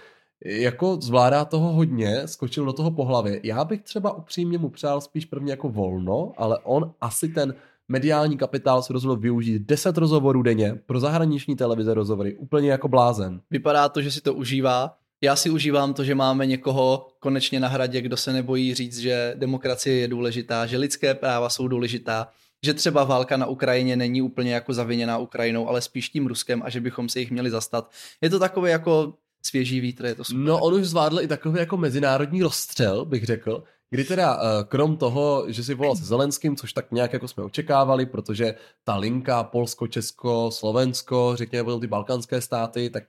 Jako 0.46 0.98
zvládá 1.02 1.46
toho 1.46 1.74
hodně, 1.74 2.28
skočil 2.28 2.66
do 2.66 2.74
toho 2.74 2.92
po 2.92 3.06
hlavě. 3.06 3.40
Já 3.44 3.66
bych 3.66 3.82
třeba 3.82 4.18
upřímně 4.18 4.58
mu 4.58 4.70
přál 4.70 5.02
spíš 5.02 5.26
prvně 5.26 5.52
jako 5.52 5.70
volno, 5.70 6.34
ale 6.38 6.60
on 6.64 6.94
asi 7.02 7.30
ten 7.30 7.56
mediální 7.88 8.38
kapitál 8.38 8.82
se 8.82 8.94
rozhodl 8.94 9.22
využít 9.22 9.60
10 9.60 9.98
rozhovorů 9.98 10.42
denně 10.42 10.80
pro 10.86 11.00
zahraniční 11.00 11.56
televize 11.56 11.94
rozhovory, 11.94 12.36
úplně 12.36 12.72
jako 12.72 12.88
blázen. 12.88 13.42
Vypadá 13.52 13.90
to, 13.90 14.02
že 14.02 14.12
si 14.12 14.22
to 14.22 14.34
užívá 14.34 14.98
já 15.24 15.36
si 15.36 15.50
užívám 15.50 15.94
to, 15.94 16.04
že 16.04 16.16
máme 16.16 16.46
někoho 16.46 17.08
konečně 17.20 17.60
na 17.60 17.68
hradě, 17.68 18.02
kdo 18.02 18.18
se 18.18 18.34
nebojí 18.34 18.74
říct, 18.74 18.98
že 18.98 19.34
demokracie 19.38 19.96
je 19.96 20.08
důležitá, 20.08 20.66
že 20.66 20.78
lidské 20.78 21.14
práva 21.14 21.50
jsou 21.50 21.68
důležitá, 21.68 22.28
že 22.66 22.74
třeba 22.74 23.04
válka 23.04 23.38
na 23.38 23.46
Ukrajině 23.46 23.96
není 23.96 24.22
úplně 24.22 24.54
jako 24.54 24.74
zaviněná 24.74 25.18
Ukrajinou, 25.18 25.68
ale 25.68 25.82
spíš 25.82 26.10
tím 26.10 26.28
Ruskem 26.28 26.62
a 26.66 26.70
že 26.70 26.82
bychom 26.82 27.10
se 27.10 27.20
jich 27.20 27.32
měli 27.32 27.50
zastat. 27.50 27.92
Je 28.22 28.30
to 28.30 28.40
takové 28.40 28.70
jako 28.70 29.14
svěží 29.46 29.80
vítr, 29.80 30.06
je 30.06 30.16
to 30.16 30.24
super. 30.24 30.44
No 30.44 30.60
on 30.60 30.74
už 30.74 30.88
zvládl 30.88 31.22
i 31.22 31.28
takový 31.28 31.60
jako 31.60 31.78
mezinárodní 31.78 32.42
rozstřel, 32.42 33.06
bych 33.06 33.26
řekl, 33.26 33.64
kdy 33.90 34.04
teda 34.04 34.40
eh, 34.40 34.64
krom 34.64 34.98
toho, 34.98 35.46
že 35.48 35.64
si 35.64 35.74
volal 35.74 35.96
se 35.96 36.06
Zelenským, 36.06 36.56
což 36.56 36.74
tak 36.74 36.92
nějak 36.92 37.14
jako 37.14 37.28
jsme 37.28 37.44
očekávali, 37.44 38.06
protože 38.06 38.56
ta 38.84 38.96
linka 38.96 39.44
Polsko, 39.44 39.88
Česko, 39.88 40.52
Slovensko, 40.52 41.32
řekněme 41.36 41.64
potom 41.64 41.82
ty 41.82 41.88
balkánské 41.88 42.42
státy, 42.42 42.90
tak 42.90 43.04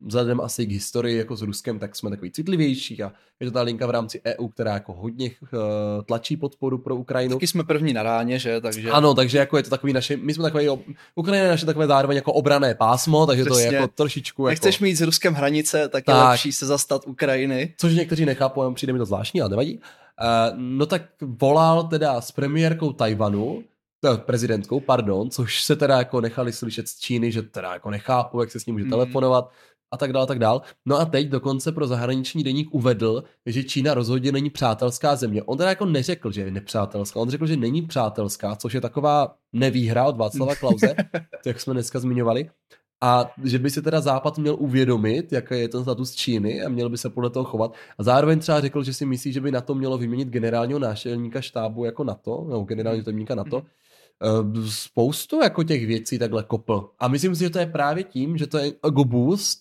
vzhledem 0.00 0.40
asi 0.40 0.66
k 0.66 0.70
historii 0.70 1.18
jako 1.18 1.36
s 1.36 1.42
Ruskem, 1.42 1.78
tak 1.78 1.96
jsme 1.96 2.10
takový 2.10 2.30
citlivější 2.30 3.02
a 3.02 3.12
je 3.40 3.46
to 3.46 3.52
ta 3.52 3.62
linka 3.62 3.86
v 3.86 3.90
rámci 3.90 4.20
EU, 4.26 4.48
která 4.48 4.74
jako 4.74 4.92
hodně 4.92 5.30
uh, 5.40 5.48
tlačí 6.06 6.36
podporu 6.36 6.78
pro 6.78 6.96
Ukrajinu. 6.96 7.36
Taky 7.36 7.46
jsme 7.46 7.64
první 7.64 7.92
na 7.92 8.02
ráně, 8.02 8.38
že? 8.38 8.60
Takže... 8.60 8.90
Ano, 8.90 9.14
takže 9.14 9.38
jako 9.38 9.56
je 9.56 9.62
to 9.62 9.70
takový 9.70 9.92
naše, 9.92 10.16
my 10.16 10.34
jsme 10.34 10.42
takový, 10.42 10.68
Ukrajina 11.14 11.44
je 11.44 11.50
naše 11.50 11.66
takové 11.66 11.86
zároveň 11.86 12.16
jako 12.16 12.32
obrané 12.32 12.74
pásmo, 12.74 13.26
takže 13.26 13.44
Přesně. 13.44 13.64
to 13.64 13.70
je 13.70 13.74
jako 13.74 13.88
trošičku 13.88 14.42
jako... 14.42 14.50
Nechceš 14.50 14.80
mít 14.80 14.96
s 14.96 15.00
Ruskem 15.00 15.34
hranice, 15.34 15.88
tak, 15.88 16.04
tak 16.04 16.16
je 16.16 16.22
lepší 16.22 16.52
se 16.52 16.66
zastat 16.66 17.06
Ukrajiny. 17.06 17.74
Což 17.78 17.94
někteří 17.94 18.24
nechápou, 18.24 18.74
přijde 18.74 18.92
mi 18.92 18.98
to 18.98 19.04
zvláštní, 19.04 19.40
ale 19.40 19.50
nevadí. 19.50 19.74
Uh, 19.78 20.58
no 20.58 20.86
tak 20.86 21.02
volal 21.20 21.84
teda 21.84 22.20
s 22.20 22.32
premiérkou 22.32 22.92
Tajvanu, 22.92 23.64
prezidentkou, 24.16 24.80
pardon, 24.80 25.30
což 25.30 25.62
se 25.62 25.76
teda 25.76 25.98
jako 25.98 26.20
nechali 26.20 26.52
slyšet 26.52 26.88
z 26.88 26.98
Číny, 26.98 27.32
že 27.32 27.42
teda 27.42 27.72
jako 27.72 27.90
nechápu, 27.90 28.40
jak 28.40 28.50
se 28.50 28.60
s 28.60 28.66
ním 28.66 28.74
může 28.74 28.84
mm. 28.84 28.90
telefonovat 28.90 29.50
a 29.90 29.96
tak 29.96 30.12
dále, 30.12 30.22
a 30.22 30.26
tak 30.26 30.38
dále. 30.38 30.60
No 30.86 30.96
a 30.96 31.04
teď 31.04 31.28
dokonce 31.28 31.72
pro 31.72 31.86
zahraniční 31.86 32.42
deník 32.44 32.68
uvedl, 32.74 33.24
že 33.46 33.64
Čína 33.64 33.94
rozhodně 33.94 34.32
není 34.32 34.50
přátelská 34.50 35.16
země. 35.16 35.42
On 35.42 35.58
teda 35.58 35.70
jako 35.70 35.86
neřekl, 35.86 36.32
že 36.32 36.40
je 36.40 36.50
nepřátelská, 36.50 37.20
on 37.20 37.30
řekl, 37.30 37.46
že 37.46 37.56
není 37.56 37.82
přátelská, 37.82 38.56
což 38.56 38.72
je 38.72 38.80
taková 38.80 39.34
nevýhra 39.52 40.04
od 40.04 40.16
Václava 40.16 40.54
Klauze, 40.54 40.94
jak 41.46 41.60
jsme 41.60 41.74
dneska 41.74 41.98
zmiňovali. 41.98 42.50
A 43.00 43.30
že 43.44 43.58
by 43.58 43.70
si 43.70 43.82
teda 43.82 44.00
Západ 44.00 44.38
měl 44.38 44.56
uvědomit, 44.58 45.32
jaký 45.32 45.54
je 45.54 45.68
ten 45.68 45.82
status 45.82 46.14
Číny 46.14 46.62
a 46.62 46.68
měl 46.68 46.90
by 46.90 46.98
se 46.98 47.10
podle 47.10 47.30
toho 47.30 47.44
chovat. 47.44 47.74
A 47.98 48.02
zároveň 48.02 48.38
třeba 48.38 48.60
řekl, 48.60 48.82
že 48.82 48.94
si 48.94 49.06
myslí, 49.06 49.32
že 49.32 49.40
by 49.40 49.50
na 49.50 49.60
to 49.60 49.74
mělo 49.74 49.98
vyměnit 49.98 50.28
generálního 50.28 50.78
nášelníka 50.78 51.40
štábu 51.40 51.84
jako 51.84 52.04
NATO, 52.04 52.46
nebo 52.48 52.62
generálního 52.62 53.04
tajemníka 53.04 53.34
NATO. 53.34 53.62
Eh, 54.22 54.70
spoustu 54.70 55.42
jako 55.42 55.62
těch 55.62 55.86
věcí 55.86 56.18
takhle 56.18 56.44
kopl. 56.44 56.90
A 56.98 57.08
myslím 57.08 57.34
si, 57.34 57.44
že 57.44 57.50
to 57.50 57.58
je 57.58 57.66
právě 57.66 58.04
tím, 58.04 58.36
že 58.36 58.46
to 58.46 58.58
je 58.58 58.72
ego 58.86 59.04
boost, 59.04 59.60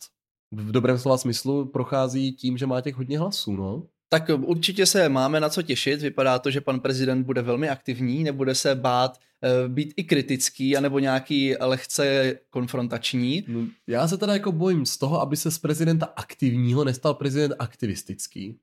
v 0.51 0.71
dobrém 0.71 0.97
slova 0.97 1.17
smyslu 1.17 1.65
prochází 1.65 2.31
tím, 2.31 2.57
že 2.57 2.65
má 2.65 2.81
těch 2.81 2.95
hodně 2.95 3.19
hlasů, 3.19 3.55
no. 3.55 3.83
Tak 4.09 4.29
určitě 4.41 4.85
se 4.85 5.09
máme 5.09 5.39
na 5.39 5.49
co 5.49 5.61
těšit. 5.61 6.01
Vypadá 6.01 6.39
to, 6.39 6.51
že 6.51 6.61
pan 6.61 6.79
prezident 6.79 7.23
bude 7.23 7.41
velmi 7.41 7.69
aktivní, 7.69 8.23
nebude 8.23 8.55
se 8.55 8.75
bát 8.75 9.17
e, 9.43 9.69
být 9.69 9.93
i 9.97 10.03
kritický, 10.03 10.77
anebo 10.77 10.99
nějaký 10.99 11.55
lehce 11.59 12.35
konfrontační. 12.49 13.43
No, 13.47 13.67
já 13.87 14.07
se 14.07 14.17
teda 14.17 14.33
jako 14.33 14.51
bojím 14.51 14.85
z 14.85 14.97
toho, 14.97 15.21
aby 15.21 15.37
se 15.37 15.51
z 15.51 15.59
prezidenta 15.59 16.05
aktivního 16.15 16.83
nestal 16.83 17.13
prezident 17.13 17.53
aktivistický. 17.59 18.59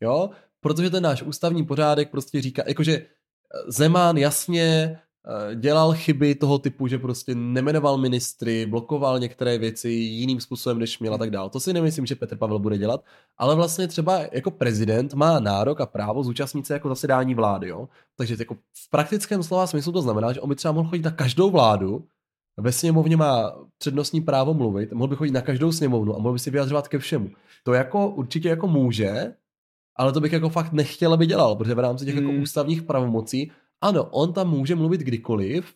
Jo? 0.00 0.30
Protože 0.60 0.90
ten 0.90 1.02
náš 1.02 1.22
ústavní 1.22 1.64
pořádek 1.64 2.10
prostě 2.10 2.40
říká, 2.40 2.62
jakože 2.66 2.92
eh, 2.96 3.06
Zeman 3.68 4.16
jasně 4.16 4.98
Eh, 4.98 5.07
dělal 5.54 5.92
chyby 5.92 6.34
toho 6.34 6.58
typu, 6.58 6.86
že 6.86 6.98
prostě 6.98 7.34
nemenoval 7.34 7.98
ministry, 7.98 8.66
blokoval 8.66 9.18
některé 9.18 9.58
věci 9.58 9.90
jiným 9.90 10.40
způsobem, 10.40 10.78
než 10.78 10.98
měl 10.98 11.14
a 11.14 11.18
tak 11.18 11.30
dál. 11.30 11.50
To 11.50 11.60
si 11.60 11.72
nemyslím, 11.72 12.06
že 12.06 12.16
Petr 12.16 12.36
Pavel 12.36 12.58
bude 12.58 12.78
dělat, 12.78 13.04
ale 13.38 13.54
vlastně 13.54 13.88
třeba 13.88 14.20
jako 14.32 14.50
prezident 14.50 15.14
má 15.14 15.40
nárok 15.40 15.80
a 15.80 15.86
právo 15.86 16.24
zúčastnit 16.24 16.66
se 16.66 16.72
jako 16.72 16.88
zasedání 16.88 17.34
vlády, 17.34 17.68
jo? 17.68 17.88
Takže 18.16 18.36
jako 18.38 18.54
v 18.54 18.90
praktickém 18.90 19.42
slova 19.42 19.66
smyslu 19.66 19.92
to 19.92 20.02
znamená, 20.02 20.32
že 20.32 20.40
on 20.40 20.48
by 20.48 20.54
třeba 20.54 20.72
mohl 20.72 20.88
chodit 20.88 21.04
na 21.04 21.10
každou 21.10 21.50
vládu, 21.50 22.04
ve 22.60 22.72
sněmovně 22.72 23.16
má 23.16 23.52
přednostní 23.78 24.20
právo 24.20 24.54
mluvit, 24.54 24.92
mohl 24.92 25.08
by 25.08 25.16
chodit 25.16 25.30
na 25.30 25.40
každou 25.40 25.72
sněmovnu 25.72 26.16
a 26.16 26.18
mohl 26.18 26.32
by 26.32 26.38
si 26.38 26.50
vyjadřovat 26.50 26.88
ke 26.88 26.98
všemu. 26.98 27.30
To 27.64 27.72
jako 27.72 28.08
určitě 28.08 28.48
jako 28.48 28.68
může, 28.68 29.34
ale 29.96 30.12
to 30.12 30.20
bych 30.20 30.32
jako 30.32 30.48
fakt 30.48 30.72
nechtěl, 30.72 31.12
aby 31.12 31.26
dělal, 31.26 31.56
protože 31.56 31.74
v 31.74 31.78
rámci 31.78 32.04
těch 32.04 32.14
jako 32.14 32.26
hmm. 32.26 32.34
jako 32.34 32.42
ústavních 32.42 32.82
pravomocí 32.82 33.52
ano, 33.80 34.04
on 34.04 34.32
tam 34.32 34.50
může 34.50 34.74
mluvit 34.74 35.00
kdykoliv 35.00 35.74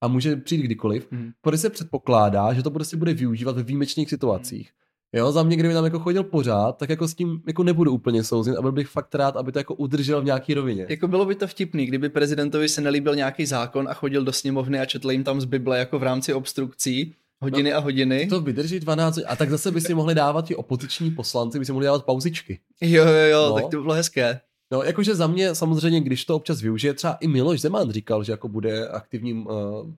a 0.00 0.08
může 0.08 0.36
přijít 0.36 0.62
kdykoliv, 0.62 1.12
hmm. 1.12 1.30
protože 1.40 1.58
se 1.58 1.70
předpokládá, 1.70 2.52
že 2.52 2.62
to 2.62 2.70
prostě 2.70 2.96
bude 2.96 3.14
využívat 3.14 3.56
ve 3.56 3.62
výjimečných 3.62 4.08
situacích. 4.08 4.70
Jo, 5.12 5.32
za 5.32 5.42
mě, 5.42 5.56
kdyby 5.56 5.74
tam 5.74 5.84
jako 5.84 5.98
chodil 5.98 6.24
pořád, 6.24 6.72
tak 6.72 6.90
jako 6.90 7.08
s 7.08 7.14
tím 7.14 7.42
jako 7.46 7.62
nebudu 7.62 7.92
úplně 7.92 8.24
souzit 8.24 8.56
a 8.56 8.62
byl 8.62 8.72
bych 8.72 8.88
fakt 8.88 9.14
rád, 9.14 9.36
aby 9.36 9.52
to 9.52 9.58
jako 9.58 9.74
udržel 9.74 10.20
v 10.20 10.24
nějaký 10.24 10.54
rovině. 10.54 10.86
Jako 10.88 11.08
bylo 11.08 11.24
by 11.24 11.34
to 11.34 11.46
vtipný, 11.46 11.86
kdyby 11.86 12.08
prezidentovi 12.08 12.68
se 12.68 12.80
nelíbil 12.80 13.14
nějaký 13.14 13.46
zákon 13.46 13.88
a 13.88 13.94
chodil 13.94 14.24
do 14.24 14.32
sněmovny 14.32 14.80
a 14.80 14.86
četl 14.86 15.10
jim 15.10 15.24
tam 15.24 15.40
z 15.40 15.44
Bible 15.44 15.78
jako 15.78 15.98
v 15.98 16.02
rámci 16.02 16.34
obstrukcí 16.34 17.14
hodiny 17.40 17.70
no, 17.70 17.76
a 17.76 17.80
hodiny. 17.80 18.26
To 18.26 18.40
vydrží 18.40 18.80
12 18.80 19.18
a 19.26 19.36
tak 19.36 19.50
zase 19.50 19.70
by 19.70 19.80
si 19.80 19.94
mohli 19.94 20.14
dávat 20.14 20.44
ti 20.44 20.56
opoziční 20.56 21.10
poslanci, 21.10 21.58
by 21.58 21.64
si 21.64 21.72
mohli 21.72 21.84
dávat 21.84 22.04
pauzičky. 22.04 22.60
Jo, 22.80 23.04
jo, 23.04 23.26
jo, 23.30 23.48
no. 23.48 23.54
tak 23.54 23.70
to 23.70 23.82
bylo 23.82 23.94
hezké. 23.94 24.40
No, 24.72 24.82
jakože 24.82 25.14
za 25.14 25.26
mě 25.26 25.54
samozřejmě, 25.54 26.00
když 26.00 26.24
to 26.24 26.36
občas 26.36 26.60
využije, 26.60 26.94
třeba 26.94 27.12
i 27.12 27.28
Miloš 27.28 27.60
Zeman 27.60 27.90
říkal, 27.90 28.24
že 28.24 28.32
jako 28.32 28.48
bude 28.48 28.88
aktivním 28.88 29.46
uh, 29.46 29.52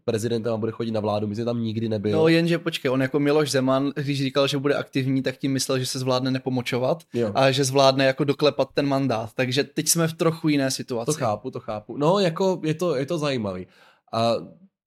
prezidentem 0.05 0.53
a 0.53 0.57
bude 0.57 0.73
chodit 0.73 0.91
na 0.91 1.01
vládu, 1.01 1.27
myslím, 1.27 1.45
tam 1.45 1.63
nikdy 1.63 1.89
nebyl. 1.89 2.19
No 2.19 2.29
jenže 2.29 2.59
počkej, 2.59 2.91
on 2.91 3.03
jako 3.03 3.21
Miloš 3.21 3.51
Zeman, 3.51 3.93
když 3.97 4.19
říkal, 4.23 4.47
že 4.47 4.59
bude 4.59 4.75
aktivní, 4.75 5.23
tak 5.23 5.37
tím 5.37 5.53
myslel, 5.53 5.79
že 5.79 5.87
se 5.87 5.99
zvládne 5.99 6.31
nepomočovat 6.31 7.03
Jo. 7.15 7.31
a 7.35 7.51
že 7.51 7.65
zvládne 7.65 8.05
jako 8.05 8.25
doklepat 8.25 8.69
ten 8.75 8.87
mandát. 8.87 9.31
Takže 9.35 9.65
teď 9.65 9.89
jsme 9.89 10.09
v 10.09 10.13
trochu 10.13 10.49
jiné 10.49 10.71
situaci. 10.71 11.07
To 11.07 11.13
chápu, 11.13 11.51
to 11.51 11.61
chápu. 11.61 11.97
No, 11.97 12.19
jako 12.19 12.61
je 12.65 12.75
to, 12.75 12.97
je 12.97 13.07
to 13.07 13.19
zajímavý. 13.19 13.67
A 14.13 14.35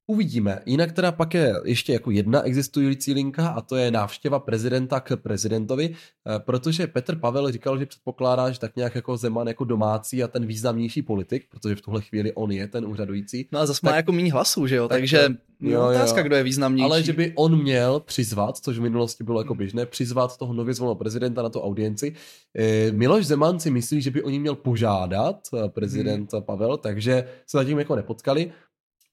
uvidíme. 0.07 0.59
Jinak 0.65 0.91
teda 0.91 1.11
pak 1.11 1.33
je 1.33 1.53
ještě 1.65 1.93
jako 1.93 2.11
jedna 2.11 2.41
existující 2.41 3.13
linka 3.13 3.47
a 3.47 3.61
to 3.61 3.75
je 3.75 3.91
návštěva 3.91 4.39
prezidenta 4.39 4.99
k 4.99 5.15
prezidentovi, 5.17 5.89
eh, 6.35 6.39
protože 6.39 6.87
Petr 6.87 7.15
Pavel 7.15 7.51
říkal, 7.51 7.79
že 7.79 7.85
předpokládá, 7.85 8.51
že 8.51 8.59
tak 8.59 8.75
nějak 8.75 8.95
jako 8.95 9.17
Zeman 9.17 9.47
jako 9.47 9.63
domácí 9.63 10.23
a 10.23 10.27
ten 10.27 10.45
významnější 10.45 11.01
politik, 11.01 11.45
protože 11.49 11.75
v 11.75 11.81
tuhle 11.81 12.01
chvíli 12.01 12.33
on 12.33 12.51
je 12.51 12.67
ten 12.67 12.85
úřadující, 12.85 13.47
No 13.51 13.59
a 13.59 13.65
zase 13.65 13.79
má 13.83 13.89
Tak- 13.91 13.95
jako 13.97 14.11
méně 14.11 14.33
hlasů, 14.33 14.67
že 14.67 14.75
jo? 14.75 14.87
tak 14.87 14.95
Takže 14.99 15.25
no, 15.59 15.69
jo, 15.69 15.81
jo. 15.81 15.89
otázka, 15.89 16.21
kdo 16.21 16.35
je 16.35 16.43
významnější. 16.43 16.85
ale 16.85 17.03
že 17.03 17.13
by 17.13 17.33
on 17.35 17.61
měl 17.61 17.99
přizvat, 17.99 18.57
což 18.57 18.77
v 18.77 18.81
minulosti 18.81 19.23
bylo 19.23 19.39
jako 19.41 19.55
běžné, 19.55 19.85
přizvat 19.85 20.37
toho 20.37 20.53
nově 20.53 20.73
zvoleného 20.73 20.95
prezidenta 20.95 21.41
na 21.41 21.49
tu 21.49 21.61
audienci. 21.61 22.13
Eh, 22.57 22.91
Miloš 22.91 23.25
Zeman 23.25 23.59
si 23.59 23.71
myslí, 23.71 24.01
že 24.01 24.11
by 24.11 24.23
o 24.23 24.29
ní 24.29 24.39
měl 24.39 24.55
požádat 24.55 25.39
eh, 25.53 25.69
prezident 25.69 26.29
Pavel, 26.39 26.77
takže 26.77 27.27
se 27.47 27.57
zatím 27.57 27.79
jako 27.79 27.95
nepotkali. 27.95 28.51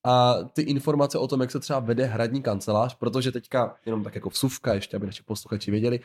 A 0.04 0.34
ty 0.52 0.62
informace 0.62 1.18
o 1.18 1.28
tom, 1.28 1.40
jak 1.40 1.50
se 1.50 1.60
třeba 1.60 1.78
vede 1.80 2.04
hradní 2.04 2.42
kancelář, 2.42 2.94
protože 2.94 3.32
teďka, 3.32 3.76
jenom 3.86 4.04
tak 4.04 4.14
jako 4.14 4.28
vsuvka, 4.30 4.74
ještě 4.74 4.96
aby 4.96 5.06
naši 5.06 5.22
posluchači 5.22 5.70
věděli, 5.70 6.00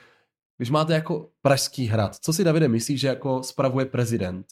když 0.58 0.70
máte 0.70 0.94
jako 0.94 1.30
Pražský 1.42 1.86
hrad, 1.86 2.16
co 2.16 2.34
si 2.34 2.44
Davide 2.44 2.68
myslí, 2.68 2.98
že 2.98 3.08
jako 3.08 3.44
spravuje 3.44 3.86
prezident? 3.86 4.48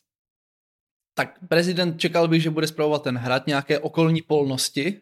Tak 1.17 1.39
prezident 1.47 1.99
čekal 1.99 2.27
bych, 2.27 2.43
že 2.43 2.49
bude 2.49 2.67
zpravovat 2.67 3.03
ten 3.03 3.17
hrad, 3.17 3.47
nějaké 3.47 3.79
okolní 3.79 4.21
polnosti. 4.21 5.01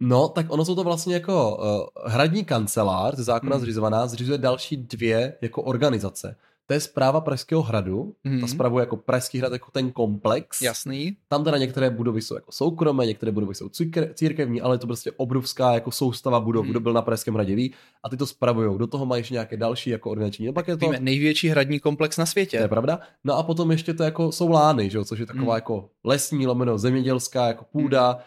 No, 0.00 0.28
tak 0.28 0.46
ono 0.48 0.64
jsou 0.64 0.74
to 0.74 0.84
vlastně 0.84 1.14
jako 1.14 1.56
uh, 1.56 2.10
hradní 2.12 2.44
kancelář, 2.44 3.14
ze 3.14 3.22
zákona 3.22 3.56
Hmm. 3.56 3.62
zřizovaná, 3.62 4.06
zřizuje 4.06 4.38
další 4.38 4.76
dvě 4.76 5.38
jako 5.40 5.62
organizace. 5.62 6.36
To 6.70 6.74
je 6.74 6.80
zpráva 6.80 7.20
Pražského 7.20 7.62
hradu, 7.62 8.14
Mhm. 8.24 8.40
ta 8.40 8.46
spravuje 8.46 8.82
jako 8.82 8.96
Pražský 8.96 9.38
hrad 9.38 9.52
jako 9.52 9.70
ten 9.70 9.90
komplex. 9.92 10.60
Jasný. 10.62 11.16
Tam 11.28 11.44
teda 11.44 11.58
některé 11.58 11.90
budovy 11.90 12.22
jsou 12.22 12.34
jako 12.34 12.52
soukromé, 12.52 13.06
některé 13.06 13.32
budovy 13.32 13.54
jsou 13.54 13.66
círke- 13.68 14.14
církevní, 14.14 14.60
ale 14.60 14.74
je 14.74 14.78
to 14.78 14.86
prostě 14.86 15.12
obrovská 15.16 15.72
jako 15.74 15.90
soustava 15.90 16.40
budov, 16.40 16.62
Hmm. 16.64 16.70
kdo 16.70 16.80
byl 16.80 16.92
na 16.92 17.02
Pražském 17.02 17.34
hradě 17.34 17.54
ví, 17.54 17.74
a 18.04 18.08
ty 18.08 18.16
to 18.16 18.26
spravujou. 18.26 18.78
Do 18.78 18.86
toho 18.86 19.06
mají 19.06 19.20
ještě 19.20 19.34
nějaké 19.34 19.56
další 19.56 19.90
jako 19.90 20.10
organizační. 20.10 20.46
No 20.46 20.52
pak 20.52 20.68
je 20.68 20.76
to, 20.76 20.86
Víme, 20.86 21.00
největší 21.00 21.48
hradní 21.48 21.80
komplex 21.80 22.16
na 22.16 22.24
to 22.24 22.28
je 22.28 22.30
světě. 22.30 22.68
pravda. 22.68 23.00
No 23.24 23.36
a 23.36 23.42
potom 23.42 23.70
ještě 23.70 23.94
to 23.94 24.02
jako 24.02 24.32
jsou 24.32 24.48
lány, 24.48 24.90
že 24.90 24.98
jo, 24.98 25.04
což 25.04 25.18
je 25.18 25.26
taková 25.26 25.44
Hmm. 25.44 25.54
jako 25.56 25.90
lesní, 26.04 26.46
lomeno 26.46 26.78
zemědělská 26.78 27.46
jako 27.46 27.64
půda, 27.72 28.18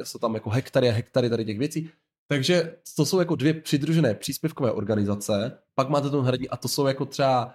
eh, 0.00 0.04
jsou 0.04 0.18
tam 0.18 0.34
jako 0.34 0.50
hektary 0.50 0.88
a 0.88 0.92
hektary 0.92 1.30
tady 1.30 1.44
těch 1.44 1.58
věcí. 1.58 1.90
Takže 2.28 2.74
to 2.96 3.06
jsou 3.06 3.18
jako 3.18 3.34
dvě 3.36 3.54
přidružené 3.54 4.14
příspěvkové 4.14 4.72
organizace, 4.72 5.58
pak 5.74 5.88
máte 5.88 6.10
ten 6.10 6.20
hradní 6.20 6.48
a 6.48 6.56
to 6.56 6.68
jsou 6.68 6.86
jako 6.86 7.04
třeba 7.04 7.54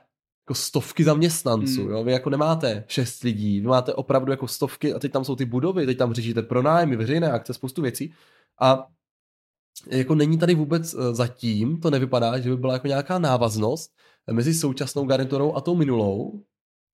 jako 0.49 0.55
stovky 0.55 1.03
zaměstnanců, 1.03 1.81
Hmm. 1.81 1.91
jo? 1.91 2.03
vy 2.03 2.11
jako 2.11 2.29
nemáte 2.29 2.83
šest 2.87 3.23
lidí, 3.23 3.59
vy 3.61 3.67
máte 3.67 3.93
opravdu 3.93 4.31
jako 4.31 4.47
stovky 4.47 4.93
a 4.93 4.99
teď 4.99 5.11
tam 5.11 5.25
jsou 5.25 5.35
ty 5.35 5.45
budovy, 5.45 5.85
teď 5.85 5.97
tam 5.97 6.13
řešíte 6.13 6.41
pronájmy, 6.41 6.95
veřejné 6.95 7.31
akce, 7.31 7.53
spoustu 7.53 7.81
věcí 7.81 8.13
a 8.61 8.87
jako 9.87 10.15
není 10.15 10.37
tady 10.37 10.55
vůbec 10.55 10.93
eh, 10.93 11.15
zatím, 11.15 11.79
to 11.79 11.89
nevypadá, 11.89 12.39
že 12.39 12.49
by 12.49 12.57
byla 12.57 12.73
jako 12.73 12.87
nějaká 12.87 13.19
návaznost 13.19 13.91
mezi 14.31 14.53
současnou 14.53 15.05
garniturou 15.05 15.53
a 15.53 15.61
tou 15.61 15.75
minulou, 15.75 16.43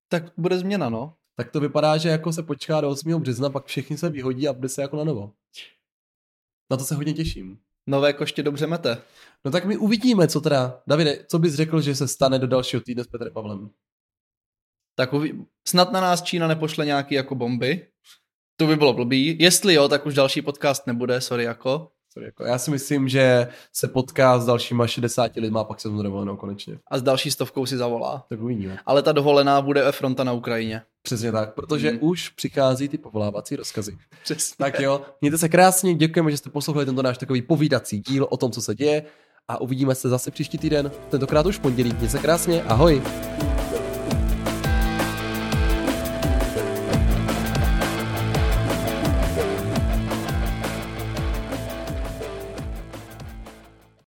Tak 0.10 0.24
bude 0.38 0.60
změna, 0.60 0.90
no. 0.90 1.16
tak 1.36 1.52
to 1.52 1.60
vypadá, 1.60 1.98
že 1.98 2.10
jako 2.10 2.34
se 2.34 2.44
počká 2.44 2.82
do 2.82 2.90
8. 2.90 3.22
března, 3.22 3.50
pak 3.50 3.66
všichni 3.66 3.98
se 3.98 4.10
vyhodí 4.10 4.48
a 4.48 4.54
bude 4.54 4.70
se 4.70 4.82
jako 4.82 4.98
na 4.98 5.04
novo. 5.04 5.32
Na 6.72 6.78
to 6.78 6.84
se 6.84 6.96
hodně 6.96 7.14
těším. 7.14 7.58
Nové 7.88 8.14
koště 8.14 8.44
dobře 8.44 8.68
mete. 8.68 9.02
No 9.46 9.52
tak 9.52 9.66
my 9.66 9.78
uvidíme, 9.78 10.28
co 10.28 10.42
teda. 10.42 10.82
Davide, 10.88 11.26
co 11.28 11.40
bys 11.40 11.54
řekl, 11.54 11.82
že 11.82 11.96
se 11.96 12.08
stane 12.08 12.40
do 12.40 12.48
dalšího 12.48 12.82
týdne 12.82 13.04
s 13.04 13.08
Petrem 13.08 13.34
Pavlem? 13.34 13.70
Tak 14.96 15.14
uvi... 15.14 15.46
snad 15.68 15.92
na 15.92 16.02
nás 16.02 16.24
Čína 16.24 16.48
nepošle 16.48 16.86
nějaký 16.86 17.16
jako 17.16 17.36
bomby. 17.36 17.88
To 18.58 18.68
by 18.68 18.76
bylo 18.76 18.94
blbý. 18.94 19.38
Jestli 19.40 19.74
jo, 19.74 19.90
tak 19.90 20.06
už 20.06 20.14
další 20.14 20.42
podcast 20.42 20.88
nebude, 20.88 21.22
sorry 21.22 21.44
jako. 21.44 21.92
Sorry, 22.16 22.26
jako 22.26 22.44
já 22.46 22.58
si 22.58 22.72
myslím, 22.72 23.10
že 23.10 23.48
se 23.74 23.88
potká 23.88 24.40
s 24.40 24.46
dalšíma 24.46 24.88
60 24.88 25.32
lidma 25.36 25.62
a 25.62 25.64
pak 25.64 25.80
se 25.82 25.88
dovolenou 25.90 26.36
konečně. 26.38 26.80
A 26.88 26.98
s 26.98 27.02
další 27.02 27.32
stovkou 27.32 27.66
si 27.66 27.78
zavolá. 27.78 28.26
Tak 28.30 28.42
uvidíme. 28.42 28.78
Ale 28.86 29.02
ta 29.02 29.12
dovolená 29.12 29.62
bude 29.62 29.92
fronta 29.92 30.24
na 30.24 30.34
Ukrajině. 30.34 30.82
Přesně 31.02 31.32
tak, 31.32 31.54
protože 31.54 31.92
Mhm. 31.92 32.00
už 32.02 32.30
přichází 32.30 32.90
ty 32.90 32.98
povolávací 32.98 33.56
rozkazy. 33.56 33.98
Přesně. 34.24 34.56
Tak 34.66 34.80
jo, 34.80 35.02
mějte 35.22 35.38
se 35.38 35.50
krásně, 35.50 35.94
děkujeme, 35.96 36.32
že 36.32 36.38
jste 36.38 36.50
poslouchali 36.50 36.86
tento 36.86 37.02
náš 37.02 37.18
takový 37.18 37.42
povídací 37.42 38.00
díl 38.00 38.28
o 38.30 38.38
tom, 38.38 38.52
co 38.52 38.62
se 38.62 38.76
děje 38.76 39.04
a 39.48 39.62
uvidíme 39.62 39.96
se 39.96 40.10
zase 40.10 40.32
příští 40.32 40.58
týden, 40.58 40.92
tentokrát 41.10 41.46
už 41.46 41.58
v 41.58 41.62
pondělí. 41.62 41.90
Mějte 41.90 42.10
se 42.10 42.20
krásně, 42.20 42.64
ahoj! 42.64 43.02